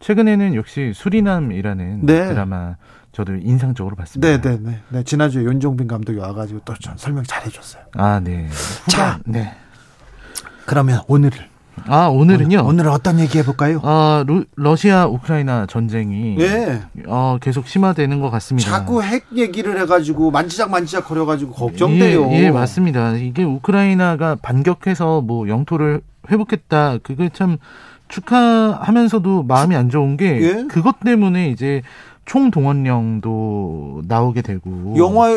최근에는 0.00 0.54
역시 0.54 0.92
수리남이라는 0.94 2.06
네. 2.06 2.28
드라마 2.28 2.76
저도 3.12 3.34
인상적으로 3.34 3.96
봤습니다. 3.96 4.28
네, 4.28 4.40
네, 4.40 4.58
네. 4.62 4.80
네 4.90 5.02
지난주에 5.02 5.42
윤종빈 5.42 5.88
감독이 5.88 6.18
와가지고 6.18 6.60
또 6.64 6.74
설명 6.96 7.24
잘해줬어요. 7.24 7.82
아, 7.94 8.20
네. 8.20 8.48
자, 8.86 9.18
네. 9.24 9.56
그러면 10.66 11.00
오늘을 11.08 11.48
아 11.86 12.06
오늘은요. 12.06 12.62
오늘, 12.64 12.86
은 12.86 12.90
어떤 12.90 13.20
얘기 13.20 13.38
해볼까요? 13.38 13.80
아 13.82 14.24
루, 14.26 14.44
러시아 14.56 15.06
우크라이나 15.06 15.66
전쟁이 15.66 16.36
네. 16.36 16.82
어, 17.06 17.38
계속 17.40 17.66
심화되는 17.66 18.20
것 18.20 18.30
같습니다. 18.30 18.70
자꾸 18.70 19.02
핵 19.02 19.26
얘기를 19.34 19.78
해가지고 19.80 20.30
만지작 20.30 20.70
만지작 20.70 21.06
거려가지고 21.06 21.52
걱정돼요. 21.52 22.30
예, 22.32 22.44
예, 22.44 22.50
맞습니다. 22.50 23.14
이게 23.16 23.44
우크라이나가 23.44 24.36
반격해서 24.36 25.20
뭐 25.20 25.48
영토를 25.48 26.00
회복했다. 26.30 26.98
그게 27.02 27.30
참 27.32 27.58
축하하면서도 28.08 29.44
마음이 29.44 29.76
안 29.76 29.90
좋은 29.90 30.16
게 30.16 30.40
예? 30.42 30.64
그것 30.68 31.00
때문에 31.00 31.50
이제 31.50 31.82
총동원령도 32.28 34.02
나오게 34.06 34.42
되고 34.42 34.94
영화 34.98 35.30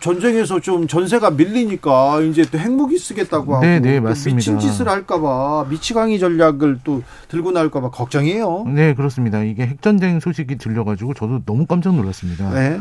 전쟁에서 0.00 0.60
좀 0.60 0.88
전세가 0.88 1.30
밀리니까 1.30 2.20
이제 2.22 2.44
또 2.50 2.58
핵무기 2.58 2.98
쓰겠다고 2.98 3.54
하고 3.54 3.64
네, 3.64 3.78
네, 3.78 4.00
맞습니다. 4.00 4.36
미친 4.36 4.58
짓을 4.58 4.88
할까봐 4.88 5.66
미치광이 5.70 6.18
전략을 6.18 6.80
또 6.82 7.02
들고 7.28 7.52
나올까봐 7.52 7.90
걱정이에요. 7.90 8.64
네 8.66 8.94
그렇습니다. 8.94 9.42
이게 9.42 9.66
핵전쟁 9.66 10.18
소식이 10.18 10.58
들려가지고 10.58 11.14
저도 11.14 11.44
너무 11.44 11.64
깜짝 11.64 11.94
놀랐습니다. 11.94 12.50
네. 12.50 12.80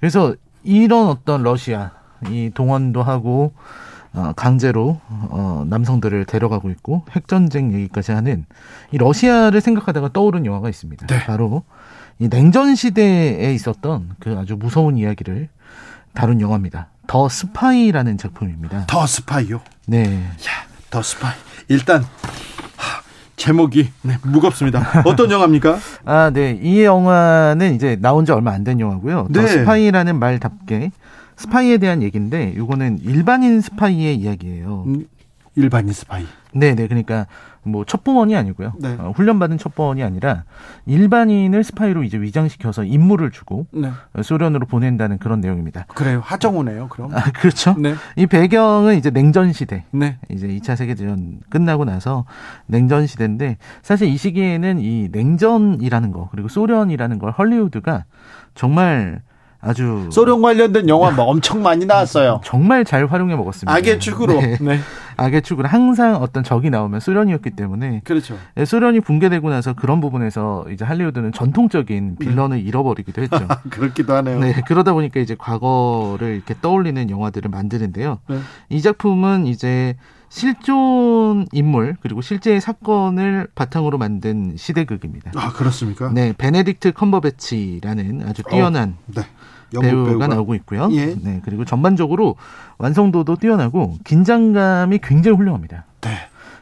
그래서 0.00 0.34
이런 0.64 1.06
어떤 1.06 1.44
러시아 1.44 1.92
이 2.28 2.50
동원도 2.52 3.04
하고 3.04 3.52
어, 4.14 4.32
강제로 4.34 5.00
어, 5.08 5.64
남성들을 5.68 6.24
데려가고 6.24 6.70
있고 6.70 7.04
핵전쟁 7.10 7.72
얘기까지 7.72 8.12
하는 8.12 8.46
이 8.90 8.98
러시아를 8.98 9.60
생각하다가 9.60 10.12
떠오른 10.12 10.44
영화가 10.44 10.68
있습니다. 10.68 11.06
네. 11.06 11.24
바로 11.24 11.62
이 12.18 12.28
냉전 12.28 12.74
시대에 12.74 13.52
있었던 13.54 14.10
그 14.20 14.36
아주 14.38 14.56
무서운 14.58 14.96
이야기를 14.96 15.48
다룬 16.14 16.40
영화입니다. 16.40 16.88
The 17.06 17.28
Spy라는 17.28 18.18
작품입니다. 18.18 18.86
The 18.86 19.06
Spy요? 19.06 19.60
네. 19.86 20.04
야, 20.24 20.66
The 20.90 21.02
Spy. 21.02 21.32
일단 21.68 22.02
하, 22.76 23.02
제목이 23.36 23.90
네, 24.02 24.16
무겁습니다. 24.22 25.02
어떤 25.04 25.30
영화입니까? 25.30 25.78
아, 26.06 26.30
네. 26.32 26.58
이 26.62 26.82
영화는 26.82 27.74
이제 27.74 27.96
나온 28.00 28.24
지 28.24 28.32
얼마 28.32 28.52
안 28.52 28.64
된 28.64 28.78
영화고요. 28.80 29.26
네. 29.30 29.40
The 29.40 29.46
Spy라는 29.46 30.18
말답게 30.18 30.92
스파이에 31.36 31.78
대한 31.78 32.00
얘기인데 32.02 32.54
이거는 32.56 33.00
일반인 33.02 33.60
스파이의 33.60 34.14
이야기예요. 34.16 34.86
음, 35.56 35.62
일반인 35.62 35.92
스파이. 35.92 36.26
네, 36.52 36.74
네. 36.74 36.86
그러니까 36.86 37.26
뭐 37.62 37.84
첩보원이 37.84 38.36
아니고요. 38.36 38.74
네. 38.78 38.96
어, 38.98 39.12
훈련받은 39.14 39.58
첩보원이 39.58 40.02
아니라 40.02 40.44
일반인을 40.86 41.64
스파이로 41.64 42.04
이제 42.04 42.18
위장시켜서 42.18 42.84
임무를 42.84 43.30
주고 43.30 43.66
네. 43.72 43.90
소련으로 44.22 44.66
보낸다는 44.66 45.18
그런 45.18 45.40
내용입니다. 45.40 45.86
그래요. 45.88 46.20
하정우네요. 46.22 46.88
그럼. 46.88 47.14
아, 47.14 47.24
그렇죠. 47.32 47.74
네. 47.78 47.94
이 48.16 48.26
배경은 48.26 48.96
이제 48.96 49.10
냉전 49.10 49.52
시대. 49.52 49.84
네. 49.90 50.18
이제 50.28 50.46
2차 50.46 50.76
세계 50.76 50.94
대전 50.94 51.40
끝나고 51.50 51.84
나서 51.84 52.24
냉전 52.66 53.06
시대인데 53.06 53.58
사실 53.82 54.08
이 54.08 54.16
시기에는 54.16 54.78
이 54.78 55.08
냉전이라는 55.10 56.12
거 56.12 56.28
그리고 56.30 56.48
소련이라는 56.48 57.18
걸 57.18 57.32
헐리우드가 57.32 58.04
정말 58.54 59.22
아주 59.64 60.08
소련 60.12 60.42
관련된 60.42 60.88
영화 60.88 61.10
뭐 61.10 61.24
엄청 61.24 61.62
많이 61.62 61.86
나왔어요. 61.86 62.40
정말 62.44 62.84
잘 62.84 63.06
활용해 63.06 63.34
먹었습니다. 63.34 63.74
악의 63.74 63.98
축으로. 63.98 64.34
네. 64.34 64.58
네. 64.60 64.78
악의 65.16 65.42
축으로 65.42 65.68
항상 65.68 66.16
어떤 66.16 66.42
적이 66.42 66.70
나오면 66.70 67.00
소련이었기 67.00 67.50
때문에 67.50 68.02
그렇죠. 68.04 68.36
네, 68.56 68.64
소련이 68.64 69.00
붕괴되고 69.00 69.48
나서 69.48 69.72
그런 69.72 70.00
부분에서 70.00 70.66
이제 70.70 70.84
할리우드는 70.84 71.32
전통적인 71.32 72.16
villain을 72.18 72.58
네. 72.58 72.62
잃어버리기도 72.62 73.22
했죠. 73.22 73.46
그렇기도 73.70 74.14
하네요. 74.14 74.40
네, 74.40 74.54
그러다 74.66 74.92
보니까 74.92 75.20
이제 75.20 75.36
과거를 75.38 76.34
이렇게 76.34 76.54
떠올리는 76.60 77.08
영화들을 77.08 77.48
만드는데요. 77.50 78.18
네. 78.28 78.38
이 78.68 78.82
작품은 78.82 79.46
이제 79.46 79.96
실존 80.28 81.46
인물 81.52 81.96
그리고 82.00 82.20
실제 82.20 82.58
사건을 82.58 83.46
바탕으로 83.54 83.98
만든 83.98 84.54
시대극입니다. 84.56 85.30
아 85.36 85.52
그렇습니까? 85.52 86.10
네, 86.12 86.32
베네딕트 86.32 86.92
컴버배치라는 86.92 88.24
아주 88.26 88.42
뛰어난 88.42 88.96
어, 88.98 89.12
네. 89.14 89.22
배우가, 89.70 90.08
배우가, 90.10 90.26
나오고 90.28 90.54
있고요. 90.56 90.88
예. 90.92 91.14
네, 91.14 91.40
그리고 91.44 91.64
전반적으로 91.64 92.36
완성도도 92.78 93.36
뛰어나고 93.36 93.96
긴장감이 94.04 94.98
굉장히 95.02 95.36
훌륭합니다. 95.36 95.84
네. 96.00 96.10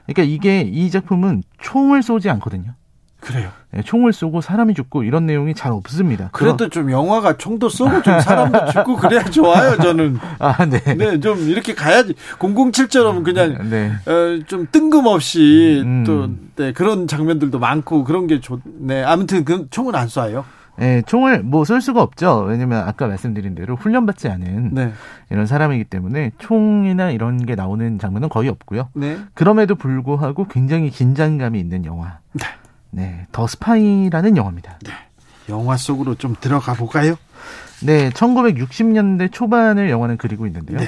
그러니까 0.06 0.22
이게 0.22 0.60
이 0.62 0.90
작품은 0.90 1.42
총을 1.60 2.02
쏘지 2.02 2.28
않거든요. 2.30 2.74
그래요. 3.22 3.50
네, 3.70 3.82
총을 3.82 4.12
쏘고 4.12 4.40
사람이 4.40 4.74
죽고 4.74 5.04
이런 5.04 5.26
내용이 5.26 5.54
잘 5.54 5.70
없습니다. 5.70 6.28
그래도 6.32 6.68
좀 6.68 6.90
영화가 6.90 7.36
총도 7.36 7.68
쏘고 7.68 8.02
좀 8.02 8.18
사람도 8.18 8.66
죽고 8.72 8.96
그래야 8.96 9.22
좋아요, 9.22 9.76
저는. 9.76 10.18
아, 10.40 10.66
네. 10.66 10.80
네, 10.96 11.20
좀 11.20 11.38
이렇게 11.48 11.72
가야지. 11.72 12.14
007처럼 12.40 13.24
그냥 13.24 13.70
네. 13.70 13.92
어, 14.06 14.42
좀 14.48 14.66
뜬금없이 14.72 15.82
음. 15.84 16.04
또 16.04 16.30
네, 16.56 16.72
그런 16.72 17.06
장면들도 17.06 17.60
많고 17.60 18.02
그런 18.02 18.26
게 18.26 18.40
좋네. 18.40 19.04
아무튼 19.04 19.44
그 19.44 19.68
총은 19.70 19.94
안 19.94 20.08
쏴요. 20.08 20.42
네, 20.76 21.02
총을 21.02 21.42
뭐 21.42 21.64
쏠 21.64 21.80
수가 21.80 22.02
없죠. 22.02 22.44
왜냐면 22.48 22.86
아까 22.86 23.06
말씀드린 23.06 23.54
대로 23.54 23.76
훈련받지 23.76 24.28
않은 24.28 24.74
네. 24.74 24.92
이런 25.30 25.46
사람이기 25.46 25.84
때문에 25.84 26.32
총이나 26.38 27.10
이런 27.10 27.44
게 27.44 27.54
나오는 27.54 27.98
장면은 27.98 28.28
거의 28.28 28.48
없고요. 28.48 28.88
네. 28.94 29.18
그럼에도 29.34 29.74
불구하고 29.74 30.46
굉장히 30.46 30.90
긴장감이 30.90 31.60
있는 31.60 31.84
영화. 31.84 32.18
네. 32.32 32.46
네, 32.90 33.26
The 33.32 33.46
Spy라는 33.46 34.36
영화입니다. 34.36 34.78
네. 34.84 34.90
영화 35.48 35.76
속으로 35.76 36.14
좀 36.14 36.34
들어가 36.40 36.74
볼까요? 36.74 37.16
네, 37.82 38.10
1960년대 38.10 39.32
초반을 39.32 39.90
영화는 39.90 40.16
그리고 40.16 40.46
있는데요. 40.46 40.78
네. 40.78 40.86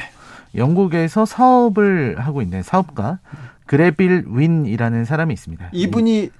영국에서 0.54 1.26
사업을 1.26 2.16
하고 2.18 2.40
있는 2.40 2.62
사업가 2.62 3.18
그레빌 3.66 4.24
윈이라는 4.28 5.04
사람이 5.04 5.34
있습니다. 5.34 5.70
이분이 5.72 6.30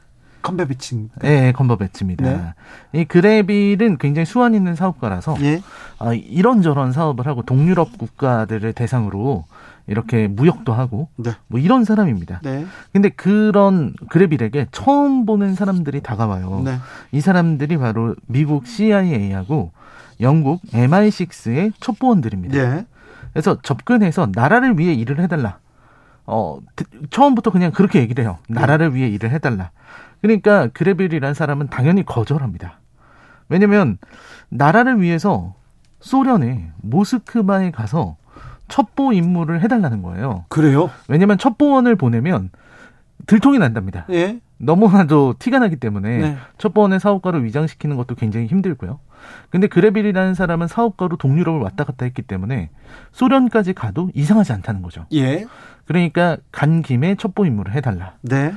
컴버배치. 0.44 1.08
네, 1.22 1.52
컴버배치입니다. 1.52 2.24
네. 2.24 3.00
이 3.00 3.04
그레빌은 3.04 3.98
굉장히 3.98 4.26
수완 4.26 4.54
있는 4.54 4.76
사업가라서 4.76 5.36
예. 5.40 5.62
아, 5.98 6.12
이런저런 6.12 6.92
사업을 6.92 7.26
하고 7.26 7.42
동유럽 7.42 7.96
국가들을 7.98 8.74
대상으로 8.74 9.44
이렇게 9.86 10.28
무역도 10.28 10.72
하고 10.72 11.08
네. 11.16 11.32
뭐 11.48 11.58
이런 11.58 11.84
사람입니다. 11.84 12.40
네. 12.42 12.66
근데 12.92 13.08
그런 13.08 13.94
그레빌에게 14.10 14.66
처음 14.70 15.26
보는 15.26 15.54
사람들이 15.54 16.02
다가와요. 16.02 16.62
네. 16.64 16.78
이 17.10 17.20
사람들이 17.20 17.78
바로 17.78 18.14
미국 18.26 18.66
CIA하고 18.66 19.72
영국 20.20 20.62
MI6의 20.72 21.72
첩보원들입니다. 21.80 22.56
네. 22.56 22.86
그래서 23.32 23.58
접근해서 23.62 24.28
나라를 24.32 24.78
위해 24.78 24.92
일을 24.94 25.20
해달라. 25.20 25.58
어 26.26 26.58
처음부터 27.10 27.50
그냥 27.50 27.70
그렇게 27.72 28.00
얘기를 28.00 28.24
해요. 28.24 28.38
나라를 28.48 28.94
위해 28.94 29.08
일을 29.08 29.30
해달라. 29.30 29.70
그러니까 30.24 30.68
그레빌이라는 30.68 31.34
사람은 31.34 31.68
당연히 31.68 32.02
거절합니다. 32.02 32.80
왜냐면 33.50 33.98
나라를 34.48 35.02
위해서 35.02 35.54
소련의 36.00 36.70
모스크바에 36.80 37.70
가서 37.72 38.16
첩보 38.68 39.12
임무를 39.12 39.60
해달라는 39.60 40.00
거예요. 40.00 40.46
그래요? 40.48 40.88
왜냐면 41.08 41.36
첩보원을 41.36 41.96
보내면 41.96 42.48
들통이 43.26 43.58
난답니다. 43.58 44.06
예. 44.12 44.40
너무나도 44.56 45.34
티가 45.38 45.58
나기 45.58 45.76
때문에 45.76 46.18
네. 46.18 46.36
첩보원의 46.56 47.00
사업가를 47.00 47.44
위장시키는 47.44 47.96
것도 47.98 48.14
굉장히 48.14 48.46
힘들고요. 48.46 49.00
근데 49.50 49.66
그레빌이라는 49.66 50.32
사람은 50.32 50.68
사업가로 50.68 51.18
동유럽을 51.18 51.60
왔다 51.60 51.84
갔다 51.84 52.06
했기 52.06 52.22
때문에 52.22 52.70
소련까지 53.12 53.74
가도 53.74 54.08
이상하지 54.14 54.54
않다는 54.54 54.80
거죠. 54.80 55.04
예. 55.12 55.44
그러니까 55.84 56.38
간 56.50 56.80
김에 56.80 57.14
첩보 57.14 57.44
임무를 57.44 57.74
해달라. 57.74 58.14
네. 58.22 58.54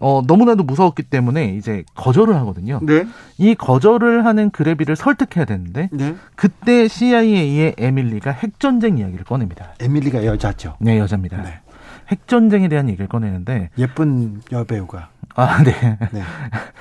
어, 0.00 0.22
너무나도 0.26 0.64
무서웠기 0.64 1.04
때문에 1.04 1.54
이제 1.54 1.84
거절을 1.94 2.34
하거든요. 2.36 2.80
네. 2.82 3.06
이 3.38 3.54
거절을 3.54 4.24
하는 4.24 4.50
그레비를 4.50 4.96
설득해야 4.96 5.44
되는데 5.44 5.88
네. 5.92 6.14
그때 6.36 6.88
CIA의 6.88 7.74
에밀리가 7.78 8.30
핵전쟁 8.30 8.98
이야기를 8.98 9.24
꺼냅니다. 9.24 9.74
에밀리가 9.80 10.24
여자죠? 10.24 10.76
네, 10.80 10.98
여자입니다. 10.98 11.42
네. 11.42 11.60
핵전쟁에 12.08 12.68
대한 12.68 12.88
얘기를 12.88 13.06
꺼내는데 13.06 13.70
예쁜 13.78 14.40
여배우가 14.50 15.10
아, 15.36 15.62
네. 15.62 15.72
네. 16.12 16.22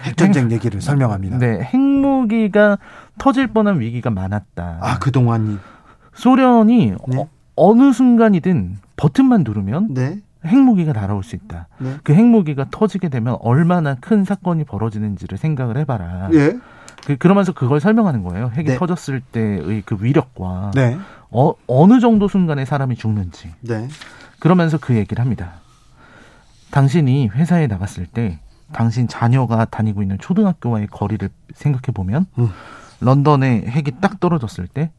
핵전쟁 0.04 0.52
얘기를 0.52 0.82
설명합니다. 0.82 1.38
네, 1.38 1.60
핵무기가 1.62 2.80
터질 3.20 3.48
뻔한 3.48 3.80
위기가 3.80 4.10
많았다. 4.10 4.80
아, 4.82 5.00
그동안 5.00 5.60
소련이 6.16 6.94
네. 7.08 7.28
어, 7.56 7.76
느 7.76 7.92
순간이든 7.92 8.78
버튼만 8.96 9.44
누르면 9.44 9.94
네. 9.94 10.18
핵무기가 10.48 10.94
날아올 10.94 11.24
수 11.24 11.36
있다. 11.36 11.68
네. 11.80 11.98
그 12.04 12.14
핵무기가 12.14 12.68
터지게 12.72 13.10
되면 13.10 13.38
얼마나 13.42 13.96
큰 13.96 14.24
사건이 14.24 14.64
벌어지는지를 14.64 15.38
생각을 15.38 15.78
해봐라. 15.78 16.30
예. 16.34 16.58
그, 17.06 17.18
그러면서 17.18 17.54
그걸 17.54 17.80
설명하는 17.80 18.24
거예요. 18.24 18.52
핵이 18.54 18.70
네. 18.70 18.78
터졌을 18.78 19.22
때의 19.22 19.84
그 19.86 19.98
위력과 20.00 20.72
네. 20.76 20.98
어, 21.30 21.54
어느 21.68 22.00
정도 22.00 22.28
순간에 22.28 22.66
사람이 22.66 22.96
죽는지. 22.96 23.54
네. 23.62 23.88
그러면서 24.40 24.78
그 24.78 24.96
얘기를 24.96 25.22
합니다. 25.22 25.54
당신이 26.72 27.30
회사에 27.30 27.68
나갔을 27.68 28.06
때 28.06 28.40
당신 28.74 29.08
자녀가 29.08 29.66
다니고 29.66 30.02
있는 30.02 30.18
초등학교와의 30.20 30.88
거리를 30.88 31.30
생각해 31.54 31.94
보면 31.94 32.26
음. 32.40 32.50
런던에 33.00 33.66
핵이 33.68 34.02
딱 34.02 34.20
떨어졌을 34.20 34.68
때 34.68 34.92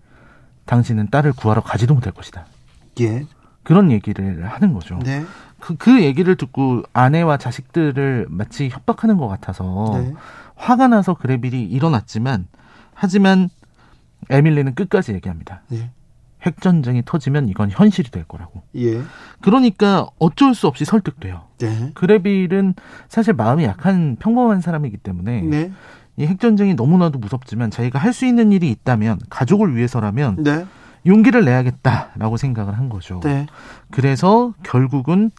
당신은 0.64 1.08
딸을 1.10 1.32
구하러 1.32 1.62
가지도 1.62 1.94
못할 1.94 2.12
것이다. 2.12 2.46
예. 3.00 3.26
그런 3.68 3.90
얘기를 3.90 4.46
하는 4.46 4.72
거죠. 4.72 4.98
네. 5.04 5.22
그, 5.60 5.76
그 5.76 6.02
얘기를 6.02 6.36
듣고 6.36 6.84
아내와 6.94 7.36
자식들을 7.36 8.24
마치 8.30 8.70
협박하는 8.70 9.18
것 9.18 9.28
같아서 9.28 9.90
네. 9.92 10.14
화가 10.56 10.88
나서 10.88 11.12
그레빌이 11.12 11.64
일어났지만 11.64 12.46
하지만 12.94 13.50
에밀리는 14.30 14.74
끝까지 14.74 15.12
얘기합니다. 15.12 15.60
네. 15.68 15.90
핵전쟁이 16.40 17.02
터지면 17.04 17.50
이건 17.50 17.68
현실이 17.70 18.10
될 18.10 18.24
거라고. 18.24 18.62
예. 18.76 19.02
그러니까 19.42 20.06
어쩔 20.18 20.54
수 20.54 20.66
없이 20.66 20.86
설득돼요. 20.86 21.42
네. 21.58 21.90
그레빌은 21.92 22.72
사실 23.10 23.34
마음이 23.34 23.64
약한 23.64 24.16
평범한 24.18 24.62
사람이기 24.62 24.96
때문에 24.96 25.42
네. 25.42 25.72
이 26.16 26.24
핵전쟁이 26.24 26.72
너무나도 26.72 27.18
무섭지만 27.18 27.70
자기가 27.70 27.98
할 27.98 28.14
수 28.14 28.24
있는 28.24 28.50
일이 28.50 28.70
있다면 28.70 29.18
가족을 29.28 29.76
위해서라면 29.76 30.42
네. 30.42 30.64
용기를 31.06 31.44
내야겠다라고 31.44 32.36
생각을 32.36 32.76
한 32.76 32.88
거죠. 32.88 33.20
네. 33.24 33.46
그래서 33.90 34.52
결국은 34.62 35.30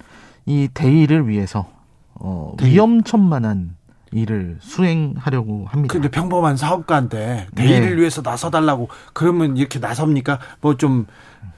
이 0.45 0.67
대의를 0.73 1.27
위해서 1.27 1.67
어, 2.15 2.53
대의. 2.57 2.73
위험천만한 2.73 3.75
일을 4.11 4.57
수행하려고 4.59 5.67
합니다. 5.67 5.93
근데 5.93 6.09
평범한 6.09 6.57
사업가인데 6.57 7.47
대의를 7.53 7.91
네. 7.91 7.95
위해서 7.97 8.21
나서달라고 8.23 8.89
그러면 9.13 9.55
이렇게 9.55 9.77
나섭니까? 9.79 10.39
뭐 10.61 10.75
좀 10.75 11.05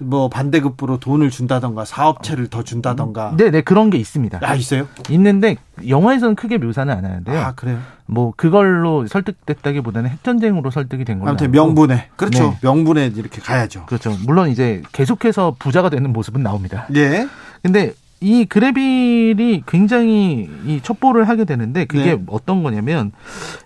뭐뭐 0.02 0.30
반대급부로 0.30 0.98
돈을 0.98 1.30
준다던가 1.30 1.86
사업체를 1.86 2.48
더 2.48 2.64
준다던가. 2.64 3.36
네, 3.38 3.52
네 3.52 3.62
그런 3.62 3.90
게 3.90 3.98
있습니다. 3.98 4.40
아 4.42 4.56
있어요? 4.56 4.88
있는데 5.10 5.58
영화에서는 5.88 6.36
크게 6.36 6.58
묘사는 6.58 6.94
안 6.94 7.06
하는데요. 7.06 7.40
아 7.40 7.54
그래요? 7.54 7.80
뭐 8.06 8.34
그걸로 8.36 9.08
설득됐다기보다는 9.08 10.10
핵전쟁으로 10.10 10.72
설득이 10.72 11.06
된 11.06 11.20
걸로. 11.20 11.30
아무튼 11.30 11.52
명분에 11.52 12.10
그렇죠. 12.16 12.44
네. 12.44 12.58
명분에 12.62 13.12
이렇게 13.16 13.42
가야죠. 13.42 13.86
그렇죠. 13.86 14.16
물론 14.26 14.50
이제 14.50 14.82
계속해서 14.92 15.56
부자가 15.60 15.90
되는 15.90 16.12
모습은 16.12 16.44
나옵니다. 16.44 16.88
네. 16.90 17.28
근데 17.64 17.94
이 18.20 18.46
그래빌이 18.46 19.64
굉장히 19.66 20.50
이 20.66 20.80
첩보를 20.84 21.28
하게 21.28 21.46
되는데 21.46 21.86
그게 21.86 22.16
네. 22.16 22.24
어떤 22.28 22.64
거냐면 22.64 23.12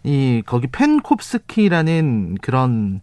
이 0.03 0.41
거기 0.45 0.67
펜콥스키라는 0.67 2.37
그런 2.41 3.01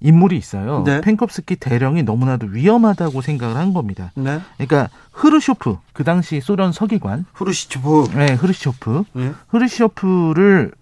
인물이 0.00 0.36
있어요. 0.36 0.82
네. 0.84 1.00
펜콥스키 1.00 1.56
대령이 1.56 2.02
너무나도 2.02 2.48
위험하다고 2.48 3.20
생각을 3.20 3.56
한 3.56 3.72
겁니다. 3.72 4.12
네. 4.14 4.40
그러니까 4.56 4.88
흐르쇼프 5.12 5.78
그 5.92 6.04
당시 6.04 6.40
소련 6.40 6.72
서기관 6.72 7.24
흐르시초프 7.32 8.10
네, 8.14 8.34
흐르쇼프 8.34 9.04
네. 9.14 9.32
흐르쇼프를 9.48 10.72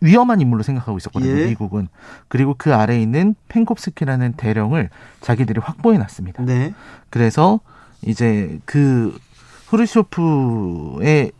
위험한 0.00 0.40
인물로 0.40 0.62
생각하고 0.62 0.96
있었거든요. 0.98 1.40
예. 1.40 1.46
미국은 1.48 1.88
그리고 2.28 2.54
그 2.56 2.74
아래에 2.74 3.00
있는 3.00 3.34
펜콥스키라는 3.48 4.34
대령을 4.34 4.88
자기들이 5.20 5.60
확보해 5.60 5.98
놨습니다. 5.98 6.42
네. 6.44 6.72
그래서 7.10 7.60
이제 8.02 8.58
그 8.64 9.18
후르쇼프의 9.66 11.32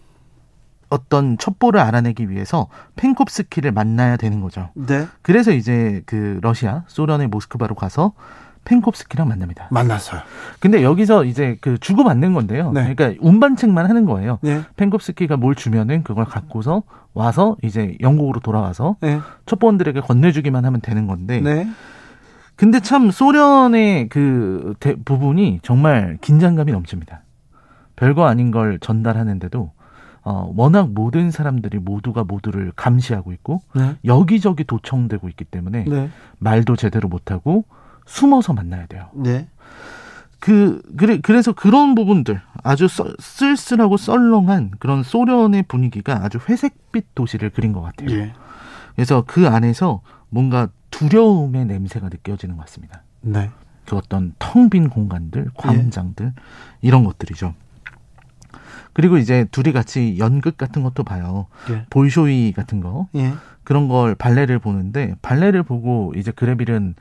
어떤 0.90 1.38
첩보를 1.38 1.80
알아내기 1.80 2.28
위해서 2.28 2.68
펜콥스키를 2.96 3.72
만나야 3.72 4.16
되는 4.16 4.40
거죠. 4.40 4.70
네. 4.74 5.06
그래서 5.22 5.52
이제 5.52 6.02
그 6.04 6.38
러시아, 6.42 6.82
소련의 6.88 7.28
모스크바로 7.28 7.74
가서 7.74 8.12
펜콥스키랑 8.64 9.28
만납니다. 9.28 9.68
만났어요. 9.70 10.20
근데 10.58 10.82
여기서 10.82 11.24
이제 11.24 11.56
그 11.60 11.78
주고 11.78 12.04
받는 12.04 12.34
건데요. 12.34 12.72
네. 12.72 12.94
그러니까 12.94 13.20
운반책만 13.26 13.88
하는 13.88 14.04
거예요. 14.04 14.38
네. 14.42 14.62
펜콥스키가 14.76 15.36
뭘 15.36 15.54
주면은 15.54 16.02
그걸 16.02 16.24
갖고서 16.24 16.82
와서 17.14 17.56
이제 17.62 17.96
영국으로 18.00 18.40
돌아와서 18.40 18.96
네. 19.00 19.20
첩보원들에게 19.46 20.00
건네주기만 20.00 20.64
하면 20.64 20.80
되는 20.80 21.06
건데 21.06 21.40
네. 21.40 21.68
근데 22.54 22.80
참 22.80 23.10
소련의 23.10 24.08
그 24.10 24.74
대, 24.80 24.94
부분이 24.94 25.60
정말 25.62 26.18
긴장감이 26.20 26.72
넘칩니다. 26.72 27.22
별거 27.96 28.26
아닌 28.26 28.50
걸 28.50 28.78
전달하는데도 28.78 29.72
어, 30.30 30.52
워낙 30.56 30.90
모든 30.90 31.32
사람들이 31.32 31.78
모두가 31.78 32.22
모두를 32.22 32.72
감시하고 32.76 33.32
있고 33.32 33.62
네. 33.74 33.96
여기저기 34.04 34.62
도청되고 34.62 35.28
있기 35.30 35.44
때문에 35.44 35.84
네. 35.84 36.08
말도 36.38 36.76
제대로 36.76 37.08
못하고 37.08 37.64
숨어서 38.06 38.52
만나야 38.52 38.86
돼요. 38.86 39.08
네. 39.14 39.48
그 40.38 40.80
그래 40.96 41.18
그래서 41.20 41.52
그런 41.52 41.94
부분들 41.94 42.40
아주 42.62 42.88
썰, 42.88 43.14
쓸쓸하고 43.18 43.96
썰렁한 43.96 44.72
그런 44.78 45.02
소련의 45.02 45.64
분위기가 45.64 46.24
아주 46.24 46.38
회색빛 46.48 47.14
도시를 47.14 47.50
그린 47.50 47.72
것 47.72 47.82
같아요. 47.82 48.10
예. 48.12 48.32
그래서 48.94 49.24
그 49.26 49.48
안에서 49.48 50.00
뭔가 50.28 50.68
두려움의 50.90 51.66
냄새가 51.66 52.08
느껴지는 52.08 52.56
것 52.56 52.62
같습니다. 52.66 53.02
네. 53.20 53.50
그 53.84 53.96
어떤 53.96 54.32
텅 54.38 54.70
빈 54.70 54.88
공간들, 54.88 55.50
광장들 55.54 56.26
예. 56.26 56.32
이런 56.80 57.04
것들이죠. 57.04 57.54
그리고 59.00 59.16
이제 59.16 59.46
둘이 59.50 59.72
같이 59.72 60.16
연극 60.18 60.58
같은 60.58 60.82
것도 60.82 61.04
봐요. 61.04 61.46
예. 61.70 61.86
볼쇼이 61.88 62.52
같은 62.54 62.80
거. 62.80 63.08
예. 63.14 63.32
그런 63.64 63.88
걸 63.88 64.14
발레를 64.14 64.58
보는데 64.58 65.14
발레를 65.22 65.62
보고 65.62 66.12
이제 66.16 66.30
그레빌은 66.32 66.96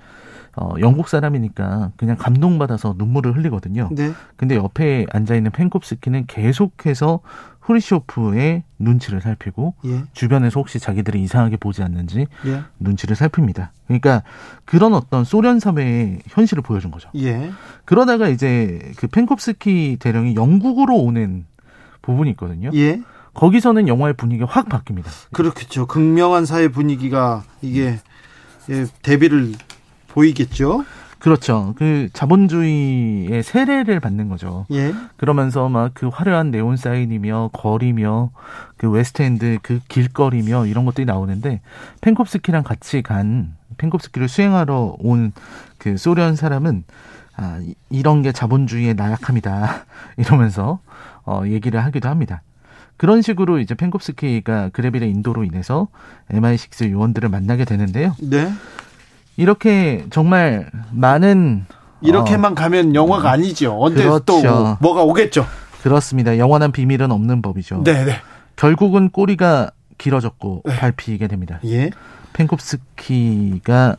어, 0.55 0.75
영국 0.79 1.09
사람이니까 1.09 1.91
그냥 1.97 2.15
감동받아서 2.15 2.95
눈물을 2.97 3.35
흘리거든요. 3.35 3.89
네. 3.91 4.13
근데 4.37 4.55
옆에 4.55 5.07
앉아 5.11 5.35
있는 5.35 5.51
펜콥스키는 5.51 6.27
계속해서 6.27 7.19
후리쇼프의 7.59 8.63
눈치를 8.79 9.19
살피고 9.19 9.73
예. 9.83 10.03
주변에서 10.13 10.61
혹시 10.61 10.79
자기들이 10.79 11.21
이상하게 11.21 11.57
보지 11.57 11.83
않는지 11.83 12.27
예. 12.45 12.63
눈치를 12.79 13.17
살핍니다. 13.17 13.73
그러니까 13.87 14.23
그런 14.63 14.93
어떤 14.93 15.25
소련 15.25 15.59
사회의 15.59 16.19
현실을 16.27 16.63
보여준 16.63 16.91
거죠. 16.91 17.09
예. 17.17 17.51
그러다가 17.83 18.29
이제 18.29 18.93
그 18.95 19.07
펜콥스키 19.07 19.97
대령이 19.99 20.35
영국으로 20.35 20.95
오는 20.95 21.45
부분이 22.11 22.29
있거든요. 22.31 22.71
예. 22.73 23.01
거기서는 23.33 23.87
영화의 23.87 24.13
분위기가 24.15 24.47
확 24.49 24.67
바뀝니다. 24.69 25.05
그렇겠죠. 25.31 25.85
극명한 25.87 26.45
사회 26.45 26.67
분위기가 26.67 27.43
이게 27.61 27.99
예, 28.69 28.85
대비를 29.01 29.53
보이겠죠. 30.09 30.83
그렇죠. 31.19 31.73
그 31.77 32.07
자본주의의 32.13 33.43
세례를 33.43 33.99
받는 33.99 34.29
거죠. 34.29 34.65
예. 34.71 34.93
그러면서 35.17 35.67
막 35.69 35.91
그 35.93 36.07
화려한 36.07 36.49
네온 36.51 36.77
사인이며 36.77 37.49
거리며 37.53 38.31
그 38.77 38.89
웨스트엔드 38.89 39.59
그 39.61 39.79
길거리며 39.89 40.65
이런 40.65 40.85
것들이 40.85 41.05
나오는데 41.05 41.61
펜콥스키랑 42.01 42.63
같이 42.63 43.01
간 43.01 43.55
펜콥스키를 43.77 44.27
수행하러 44.27 44.95
온 44.99 45.31
그 45.77 45.97
소련 45.97 46.35
사람은 46.35 46.83
아 47.37 47.59
이런 47.89 48.21
게 48.21 48.31
자본주의의 48.33 48.95
나약함이다 48.95 49.85
이러면서 50.17 50.79
어 51.29 51.43
얘기를 51.45 51.83
하기도 51.83 52.09
합니다. 52.09 52.41
그런 52.97 53.21
식으로 53.21 53.59
이제 53.59 53.75
펜콥스키가 53.75 54.69
그레빌의 54.69 55.09
인도로 55.09 55.43
인해서 55.43 55.87
MI6 56.31 56.91
요원들을 56.91 57.29
만나게 57.29 57.63
되는데요. 57.63 58.15
네. 58.19 58.51
이렇게 59.37 60.05
정말 60.09 60.69
많은 60.91 61.65
이렇게만 62.01 62.53
어, 62.53 62.55
가면 62.55 62.95
영화가 62.95 63.31
아니죠. 63.31 63.77
언제 63.79 64.03
그렇죠. 64.03 64.25
또 64.25 64.77
뭐가 64.81 65.03
오겠죠. 65.03 65.45
그렇습니다. 65.83 66.37
영원한 66.37 66.71
비밀은 66.71 67.11
없는 67.11 67.41
법이죠. 67.41 67.83
네, 67.83 68.05
네. 68.05 68.15
결국은 68.55 69.09
꼬리가 69.09 69.71
길어졌고 69.97 70.63
네. 70.65 70.75
밟히게 70.77 71.27
됩니다. 71.27 71.59
예. 71.65 71.91
펜콥스키가 72.33 73.97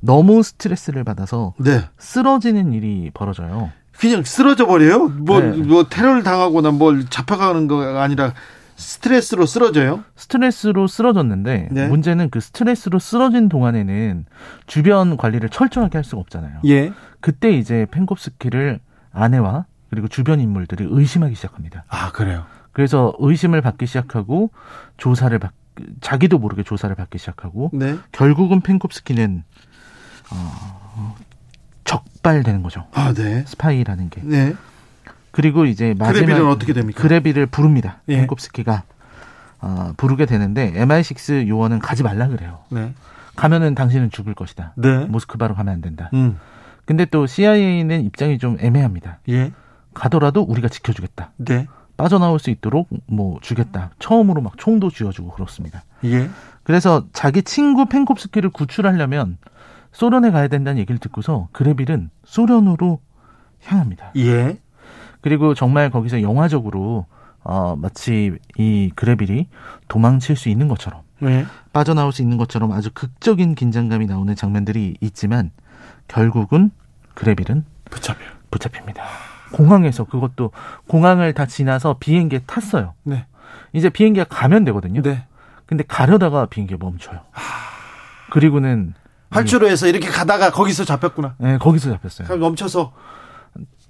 너무 0.00 0.42
스트레스를 0.42 1.04
받아서 1.04 1.54
네. 1.58 1.82
쓰러지는 1.98 2.72
일이 2.72 3.10
벌어져요. 3.14 3.70
그냥 3.98 4.24
쓰러져 4.24 4.66
버려요? 4.66 5.08
뭐, 5.08 5.40
네. 5.40 5.56
뭐 5.56 5.84
테러를 5.88 6.22
당하거나 6.22 6.72
뭘 6.72 7.04
잡혀가는 7.04 7.68
거 7.68 7.98
아니라 7.98 8.32
스트레스로 8.76 9.46
쓰러져요? 9.46 10.02
스트레스로 10.16 10.86
쓰러졌는데 10.86 11.68
네. 11.70 11.86
문제는 11.88 12.30
그 12.30 12.40
스트레스로 12.40 12.98
쓰러진 12.98 13.48
동안에는 13.48 14.24
주변 14.66 15.16
관리를 15.16 15.48
철저하게 15.50 15.98
할 15.98 16.04
수가 16.04 16.20
없잖아요. 16.20 16.60
예. 16.66 16.92
그때 17.20 17.52
이제 17.52 17.86
펜콥스키를 17.90 18.80
아내와 19.12 19.66
그리고 19.90 20.08
주변 20.08 20.40
인물들이 20.40 20.86
의심하기 20.88 21.34
시작합니다. 21.34 21.84
아 21.88 22.10
그래요. 22.12 22.44
그래서 22.72 23.12
의심을 23.18 23.60
받기 23.60 23.86
시작하고 23.86 24.50
조사를 24.96 25.38
받 25.38 25.52
자기도 26.00 26.38
모르게 26.38 26.62
조사를 26.62 26.94
받기 26.96 27.18
시작하고 27.18 27.70
네. 27.72 27.96
결국은 28.10 28.60
펜콥스키는 28.60 29.44
어, 30.30 31.16
적발되는 31.92 32.62
거죠. 32.62 32.86
아, 32.92 33.12
네. 33.12 33.44
스파이라는 33.46 34.10
게. 34.10 34.20
네. 34.24 34.54
그리고 35.30 35.64
이제 35.64 35.94
마지막 35.98 36.26
그래비는 36.26 36.46
어떻게 36.48 36.72
됩니까? 36.72 37.00
그래비를 37.00 37.46
부릅니다. 37.46 38.00
예. 38.08 38.16
펜콥스키가 38.18 38.82
어, 39.60 39.92
부르게 39.96 40.26
되는데 40.26 40.72
MI6 40.72 41.48
요원은 41.48 41.78
가지 41.78 42.02
말라 42.02 42.28
그래요. 42.28 42.58
네. 42.70 42.92
가면은 43.36 43.74
당신은 43.74 44.10
죽을 44.10 44.34
것이다. 44.34 44.72
네. 44.76 45.06
모스크바로 45.06 45.54
가면 45.54 45.72
안 45.72 45.80
된다. 45.80 46.10
음. 46.12 46.38
근데 46.84 47.04
또 47.06 47.26
CIA는 47.26 48.04
입장이 48.04 48.38
좀 48.38 48.58
애매합니다. 48.60 49.18
예. 49.30 49.52
가더라도 49.94 50.42
우리가 50.42 50.68
지켜주겠다. 50.68 51.30
네. 51.36 51.66
빠져나올 51.96 52.38
수 52.38 52.50
있도록 52.50 52.88
뭐 53.06 53.38
주겠다. 53.40 53.90
처음으로 53.98 54.42
막 54.42 54.54
총도 54.58 54.90
쥐어주고 54.90 55.30
그렇습니다. 55.30 55.82
예. 56.04 56.28
그래서 56.64 57.06
자기 57.12 57.42
친구 57.42 57.86
펜콥스키를 57.86 58.50
구출하려면 58.50 59.38
소련에 59.92 60.30
가야 60.30 60.48
된다는 60.48 60.80
얘기를 60.80 60.98
듣고서 60.98 61.48
그레빌은 61.52 62.10
소련으로 62.24 63.00
향합니다. 63.64 64.12
예. 64.16 64.58
그리고 65.20 65.54
정말 65.54 65.90
거기서 65.90 66.22
영화적으로 66.22 67.06
어, 67.44 67.76
마치 67.76 68.32
이 68.56 68.90
그레빌이 68.94 69.48
도망칠 69.88 70.36
수 70.36 70.48
있는 70.48 70.68
것처럼 70.68 71.02
네. 71.20 71.44
빠져나올 71.72 72.12
수 72.12 72.22
있는 72.22 72.36
것처럼 72.36 72.72
아주 72.72 72.90
극적인 72.92 73.54
긴장감이 73.54 74.06
나오는 74.06 74.34
장면들이 74.34 74.96
있지만 75.00 75.50
결국은 76.08 76.70
그레빌은 77.14 77.64
붙잡혀 77.90 78.20
붙잡힙니다. 78.50 79.04
공항에서 79.52 80.04
그것도 80.04 80.50
공항을 80.88 81.34
다 81.34 81.46
지나서 81.46 81.96
비행기에 82.00 82.40
탔어요. 82.46 82.94
네. 83.04 83.26
이제 83.72 83.90
비행기가 83.90 84.24
가면 84.28 84.64
되거든요. 84.64 85.02
네. 85.02 85.26
근데 85.66 85.84
가려다가 85.86 86.46
비행기가 86.46 86.84
멈춰요. 86.84 87.20
그리고는 88.30 88.94
활주로에서 89.32 89.86
이렇게 89.88 90.08
가다가 90.08 90.50
거기서 90.50 90.84
잡혔구나. 90.84 91.34
네, 91.38 91.58
거기서 91.58 91.90
잡혔어요. 91.90 92.26
그럼 92.28 92.40
멈춰서 92.40 92.92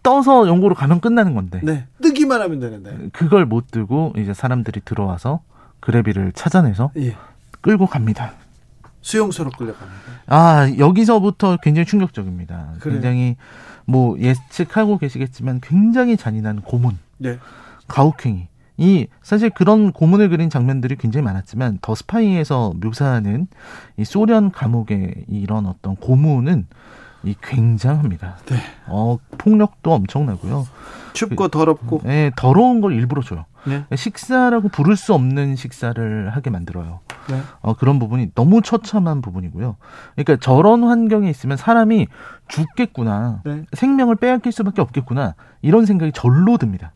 떠서 0.03 0.49
연고로 0.49 0.75
가면 0.75 1.01
끝나는 1.01 1.35
건데. 1.35 1.61
네. 1.63 1.87
뜨기만 2.01 2.41
하면 2.43 2.61
되는데. 2.61 3.09
그걸 3.13 3.47
못 3.47 3.71
뜨고 3.71 4.13
이제 4.17 4.35
사람들이 4.35 4.81
들어와서 4.85 5.41
그래비를 5.81 6.33
찾아내서 6.33 6.91
예. 6.97 7.17
끌고 7.61 7.87
갑니다. 7.87 8.33
수용소로 9.03 9.51
끌려갑니다. 9.51 10.01
아 10.27 10.71
여기서부터 10.79 11.59
굉장히 11.63 11.87
충격적입니다. 11.87 12.75
그래요. 12.81 12.95
굉장히 12.95 13.37
뭐 13.85 14.17
예측하고 14.19 14.99
계시겠지만 14.99 15.61
굉장히 15.61 16.17
잔인한 16.17 16.61
고문, 16.63 16.99
네. 17.19 17.39
가혹행위. 17.89 18.47
이 18.77 19.07
사실 19.23 19.51
그런 19.51 19.93
고문을 19.93 20.29
그린 20.29 20.51
장면들이 20.51 20.97
굉장히 20.97 21.25
많았지만 21.25 21.79
더 21.83 21.95
스파이에서 21.95 22.75
묘사하는 22.81 23.47
이 23.97 24.05
소련 24.05 24.51
감옥의 24.51 25.27
이런 25.29 25.67
어떤 25.67 25.97
고문은 25.97 26.67
이 27.25 27.35
굉장합니다. 27.41 28.39
네. 28.47 28.57
어, 28.87 29.19
폭력도 29.39 29.93
엄청나고요. 29.93 30.67
춥고 31.13 31.49
더럽고. 31.49 32.01
네, 32.05 32.33
더러운 32.37 32.81
걸 32.81 32.95
일부러 32.95 33.23
줘요. 33.23 33.45
네. 33.65 33.85
식사라고 33.95 34.69
부를 34.69 34.97
수 34.97 35.15
없는 35.15 35.55
식사를 35.55 36.31
하게 36.31 36.51
만들어요. 36.51 37.01
네. 37.29 37.41
어, 37.61 37.75
그런 37.75 37.99
부분이 38.01 38.31
너무 38.35 38.61
처참한 38.63 39.23
부분이고요. 39.23 39.77
그러니까 40.17 40.37
저런 40.41 40.83
환경에 40.83 41.31
있으면 41.31 41.57
사람이 41.57 42.09
죽겠구나. 42.49 43.43
네. 43.45 43.65
생명을 43.73 44.17
빼앗길 44.17 44.51
수밖에 44.51 44.81
없겠구나. 44.83 45.35
이런 45.61 45.87
생각이 45.87 46.11
절로 46.13 46.59
듭니다. 46.59 46.93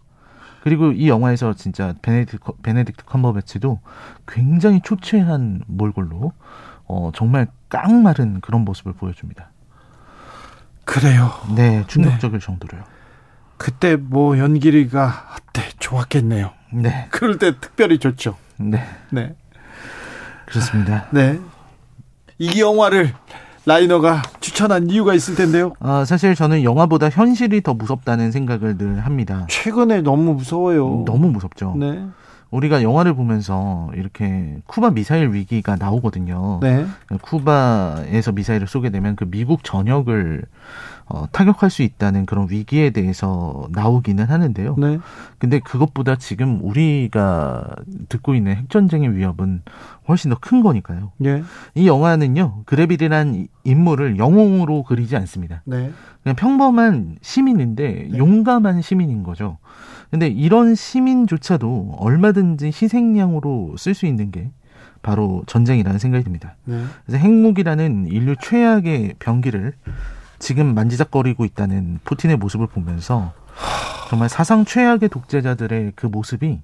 그리고 0.67 0.91
이 0.91 1.09
영화에서 1.09 1.55
진짜 1.55 1.95
베네딕트, 2.03 2.41
베네딕트 2.41 3.07
컴버배치도 3.07 3.79
굉장히 4.27 4.81
초췌한 4.83 5.63
몰골로 5.69 6.33
어, 6.89 7.13
정말 7.15 7.47
깡마른 7.69 8.41
그런 8.41 8.63
모습을 8.63 8.93
보여줍니다. 8.95 9.53
그래요. 10.85 11.31
네, 11.55 11.85
충격적일 11.87 12.41
네. 12.41 12.45
정도로요. 12.45 12.83
그때 13.57 13.95
뭐 13.95 14.39
연기리가 14.39 15.37
네, 15.53 15.69
좋았겠네요. 15.79 16.51
네. 16.73 17.07
그럴 17.11 17.39
때 17.39 17.61
특별히 17.61 18.01
좋죠. 18.01 18.37
네. 18.57 18.85
네. 19.11 19.37
그렇습니다. 20.47 21.07
네. 21.13 21.39
이 22.39 22.61
영화를 22.61 23.15
라이너가 23.67 24.23
추천한 24.41 24.89
이유가 24.89 25.13
있을 25.13 25.35
텐데요. 25.35 25.73
아, 25.81 26.05
사실 26.05 26.37
저는 26.37 26.63
영화보다 26.63 27.11
현실이 27.11 27.63
더 27.63 27.75
무섭다는 27.75 28.31
생각을 28.31 28.79
늘 28.79 29.01
합니다. 29.01 29.45
최근에 29.51 30.03
너무 30.03 30.35
무서워요. 30.35 31.03
너무 31.05 31.29
무섭죠. 31.31 31.75
네. 31.77 32.07
우리가 32.51 32.85
영화를 32.85 33.15
보면서 33.15 33.91
이렇게 33.97 34.59
쿠바 34.67 34.91
미사일 34.91 35.33
위기가 35.33 35.75
나오거든요. 35.75 36.61
네. 36.63 36.87
쿠바에서 37.21 38.31
미사일을 38.33 38.69
쏘게 38.69 38.91
되면 38.91 39.17
그 39.17 39.29
미국 39.29 39.65
전역을 39.65 40.45
어, 41.09 41.27
타격할 41.31 41.71
수 41.71 41.83
있다는 41.83 42.27
그런 42.27 42.49
위기에 42.51 42.91
대해서 42.91 43.69
나오기는 43.71 44.25
하는데요. 44.25 44.75
네. 44.77 44.99
근데 45.39 45.61
그것보다 45.61 46.17
지금 46.17 46.59
우리가 46.63 47.65
듣고 48.09 48.35
있는 48.35 48.57
핵전쟁의 48.57 49.17
위협은 49.17 49.63
훨씬 50.09 50.31
더 50.31 50.37
큰 50.41 50.63
거니까요. 50.63 51.13
네. 51.19 51.43
이 51.75 51.87
영화는요, 51.87 52.63
그레빌이란 52.67 53.47
인물을 53.65 54.19
영웅으로 54.19 54.83
그리지 54.83 55.17
않습니다. 55.17 55.63
네. 55.65 55.93
그냥 56.23 56.37
평범한 56.37 57.17
시민인데 57.21 58.09
네. 58.11 58.19
용감한 58.19 58.83
시민인 58.83 59.23
거죠. 59.23 59.59
근데 60.11 60.29
이런 60.29 60.75
시민조차도 60.75 61.97
얼마든지 61.99 62.67
희생양으로 62.67 63.77
쓸 63.77 63.95
수 63.95 64.07
있는 64.07 64.31
게 64.31 64.51
바로 65.03 65.45
전쟁이라는 65.47 65.99
생각이 65.99 66.25
듭니다. 66.25 66.57
네. 66.65 66.83
그래서 67.05 67.23
핵무기라는 67.23 68.07
인류 68.09 68.35
최악의 68.41 69.15
병기를 69.21 69.75
지금 70.39 70.75
만지작거리고 70.75 71.45
있다는 71.45 72.01
푸틴의 72.05 72.37
모습을 72.37 72.67
보면서 72.67 73.33
정말 74.09 74.29
사상 74.29 74.65
최악의 74.65 75.09
독재자들의 75.09 75.93
그 75.97 76.07
모습이 76.07 76.61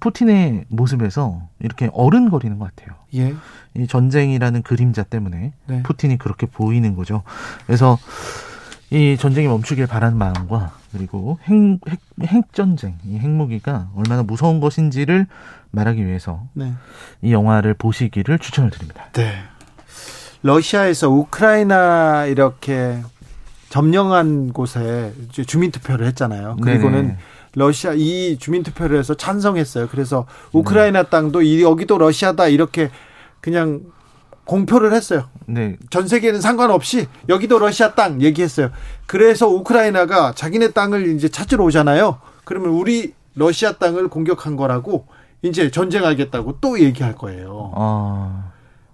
푸틴의 0.00 0.66
모습에서 0.68 1.48
이렇게 1.58 1.88
어른거리는 1.92 2.58
것 2.58 2.74
같아요. 2.74 2.96
예. 3.14 3.34
이 3.74 3.86
전쟁이라는 3.86 4.62
그림자 4.62 5.02
때문에 5.02 5.52
네. 5.66 5.82
푸틴이 5.82 6.18
그렇게 6.18 6.46
보이는 6.46 6.94
거죠. 6.94 7.22
그래서 7.66 7.98
이 8.90 9.16
전쟁이 9.18 9.48
멈추길 9.48 9.86
바라는 9.86 10.16
마음과 10.16 10.72
그리고 10.92 11.38
핵, 11.42 11.54
핵, 11.88 12.00
핵전쟁, 12.22 12.98
이 13.04 13.18
핵무기가 13.18 13.90
얼마나 13.96 14.22
무서운 14.22 14.60
것인지를 14.60 15.26
말하기 15.70 16.06
위해서 16.06 16.46
네. 16.52 16.72
이 17.22 17.32
영화를 17.32 17.74
보시기를 17.74 18.38
추천을 18.38 18.70
드립니다. 18.70 19.08
네. 19.12 19.32
러시아에서 20.46 21.10
우크라이나 21.10 22.26
이렇게 22.26 23.02
점령한 23.68 24.52
곳에 24.52 25.12
주민투표를 25.32 26.06
했잖아요. 26.06 26.56
그리고는 26.62 27.02
네네. 27.02 27.18
러시아 27.54 27.92
이 27.94 28.38
주민투표를 28.38 28.96
해서 28.96 29.14
찬성했어요. 29.14 29.88
그래서 29.88 30.26
우크라이나 30.52 31.02
네. 31.02 31.10
땅도 31.10 31.60
여기도 31.62 31.98
러시아다 31.98 32.46
이렇게 32.46 32.90
그냥 33.40 33.80
공표를 34.44 34.92
했어요. 34.92 35.24
네. 35.46 35.76
전 35.90 36.06
세계는 36.06 36.40
상관없이 36.40 37.08
여기도 37.28 37.58
러시아 37.58 37.94
땅 37.94 38.22
얘기했어요. 38.22 38.70
그래서 39.06 39.48
우크라이나가 39.48 40.32
자기네 40.32 40.70
땅을 40.70 41.08
이제 41.08 41.28
찾으러 41.28 41.64
오잖아요. 41.64 42.20
그러면 42.44 42.70
우리 42.70 43.14
러시아 43.34 43.72
땅을 43.72 44.08
공격한 44.08 44.54
거라고 44.54 45.08
이제 45.42 45.72
전쟁하겠다고 45.72 46.58
또 46.60 46.78
얘기할 46.78 47.16
거예요. 47.16 47.72
아. 47.74 48.52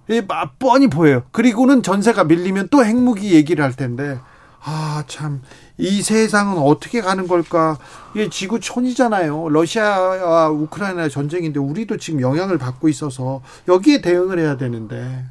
이 0.08 0.22
뻔히 0.58 0.88
보여요. 0.88 1.22
그리고는 1.32 1.82
전세가 1.82 2.24
밀리면 2.24 2.68
또 2.70 2.84
핵무기 2.84 3.34
얘기를 3.34 3.64
할 3.64 3.74
텐데 3.74 4.18
아, 4.64 5.02
참. 5.08 5.42
이 5.76 6.02
세상은 6.02 6.58
어떻게 6.58 7.00
가는 7.00 7.26
걸까? 7.26 7.78
이게 8.14 8.28
지구촌이잖아요. 8.28 9.48
러시아와 9.48 10.50
우크라이나 10.50 11.08
전쟁인데 11.08 11.58
우리도 11.58 11.96
지금 11.96 12.20
영향을 12.20 12.58
받고 12.58 12.88
있어서 12.88 13.42
여기에 13.66 14.02
대응을 14.02 14.38
해야 14.38 14.56
되는데 14.56 15.24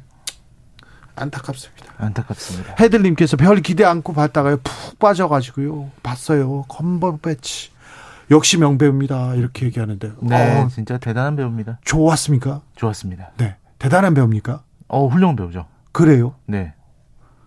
안타깝습니다. 1.14 1.94
안타깝습니다. 1.98 2.74
헤들님께서 2.78 3.36
별 3.36 3.60
기대 3.60 3.84
않고 3.84 4.12
봤다가요 4.12 4.58
푹 4.62 4.98
빠져가지고요 4.98 5.90
봤어요. 6.02 6.64
컴버배치 6.68 7.70
역시 8.30 8.58
명배우입니다. 8.58 9.34
이렇게 9.34 9.66
얘기하는데. 9.66 10.12
네, 10.20 10.60
어, 10.60 10.68
진짜 10.68 10.98
대단한 10.98 11.36
배우입니다. 11.36 11.78
좋았습니까? 11.84 12.62
좋았습니다. 12.76 13.32
네, 13.36 13.56
대단한 13.82 14.14
배우입니까? 14.14 14.62
어, 14.86 15.08
훌륭한 15.08 15.34
배우죠. 15.34 15.66
그래요? 15.90 16.34
네. 16.46 16.72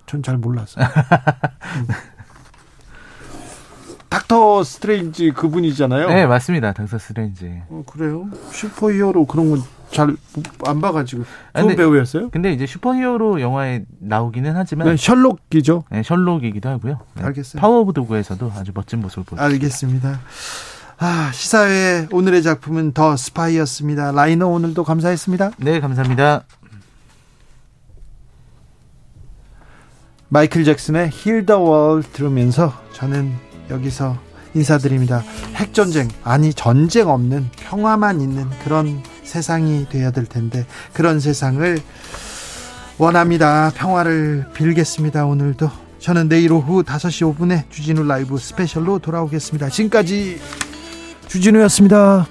전 0.05 0.21
잘 0.21 0.37
몰랐어요. 0.37 0.85
음. 1.79 1.87
닥터 4.09 4.63
스트레인지 4.63 5.31
그분이잖아요. 5.31 6.07
네, 6.09 6.25
맞습니다. 6.25 6.73
닥터 6.73 6.97
스트레인지. 6.97 7.61
어, 7.69 7.83
그래요? 7.87 8.29
슈퍼히어로 8.51 9.25
그런 9.25 9.49
건 9.49 9.61
잘 9.91 10.15
안 10.65 10.81
봐가지고 10.81 11.23
좋은 11.23 11.67
근데, 11.67 11.75
배우였어요? 11.75 12.29
근데 12.31 12.51
이제 12.51 12.65
슈퍼히어로 12.65 13.39
영화에 13.39 13.85
나오기는 13.99 14.53
하지만 14.55 14.87
네, 14.87 14.97
셜록이죠. 14.97 15.83
네, 15.89 16.01
셜록이기도 16.03 16.67
하고요. 16.67 16.99
네, 17.13 17.23
알겠어요. 17.23 17.61
파워 17.61 17.79
오브 17.81 17.93
도그에서도 17.93 18.51
아주 18.57 18.71
멋진 18.73 18.99
모습을 18.99 19.23
보였습니다. 19.23 19.43
알겠습니다. 19.45 20.19
아, 20.97 21.29
시사회 21.33 22.07
오늘의 22.11 22.41
작품은 22.41 22.93
더 22.93 23.17
스파이였습니다. 23.17 24.13
라이너 24.13 24.47
오늘도 24.47 24.83
감사했습니다. 24.83 25.51
네, 25.57 25.79
감사합니다. 25.81 26.45
마이클 30.29 30.63
잭슨의 30.63 31.11
Heal 31.13 31.45
the 31.45 31.61
World 31.61 32.09
들으면서 32.13 32.73
저는 32.93 33.33
여기서 33.69 34.17
인사드립니다. 34.53 35.21
핵전쟁, 35.55 36.07
아니 36.23 36.53
전쟁 36.53 37.09
없는 37.09 37.49
평화만 37.57 38.21
있는 38.21 38.49
그런 38.63 39.03
세상이 39.23 39.87
되어야 39.89 40.11
될 40.11 40.25
텐데 40.25 40.65
그런 40.93 41.19
세상을 41.19 41.77
원합니다. 42.97 43.71
평화를 43.75 44.45
빌겠습니다. 44.53 45.25
오늘도 45.25 45.69
저는 45.99 46.29
내일 46.29 46.53
오후 46.53 46.83
5시 46.83 47.35
5분에 47.35 47.69
주진우 47.69 48.03
라이브 48.03 48.37
스페셜로 48.37 48.99
돌아오겠습니다. 48.99 49.69
지금까지 49.69 50.39
주진우였습니다. 51.35 52.27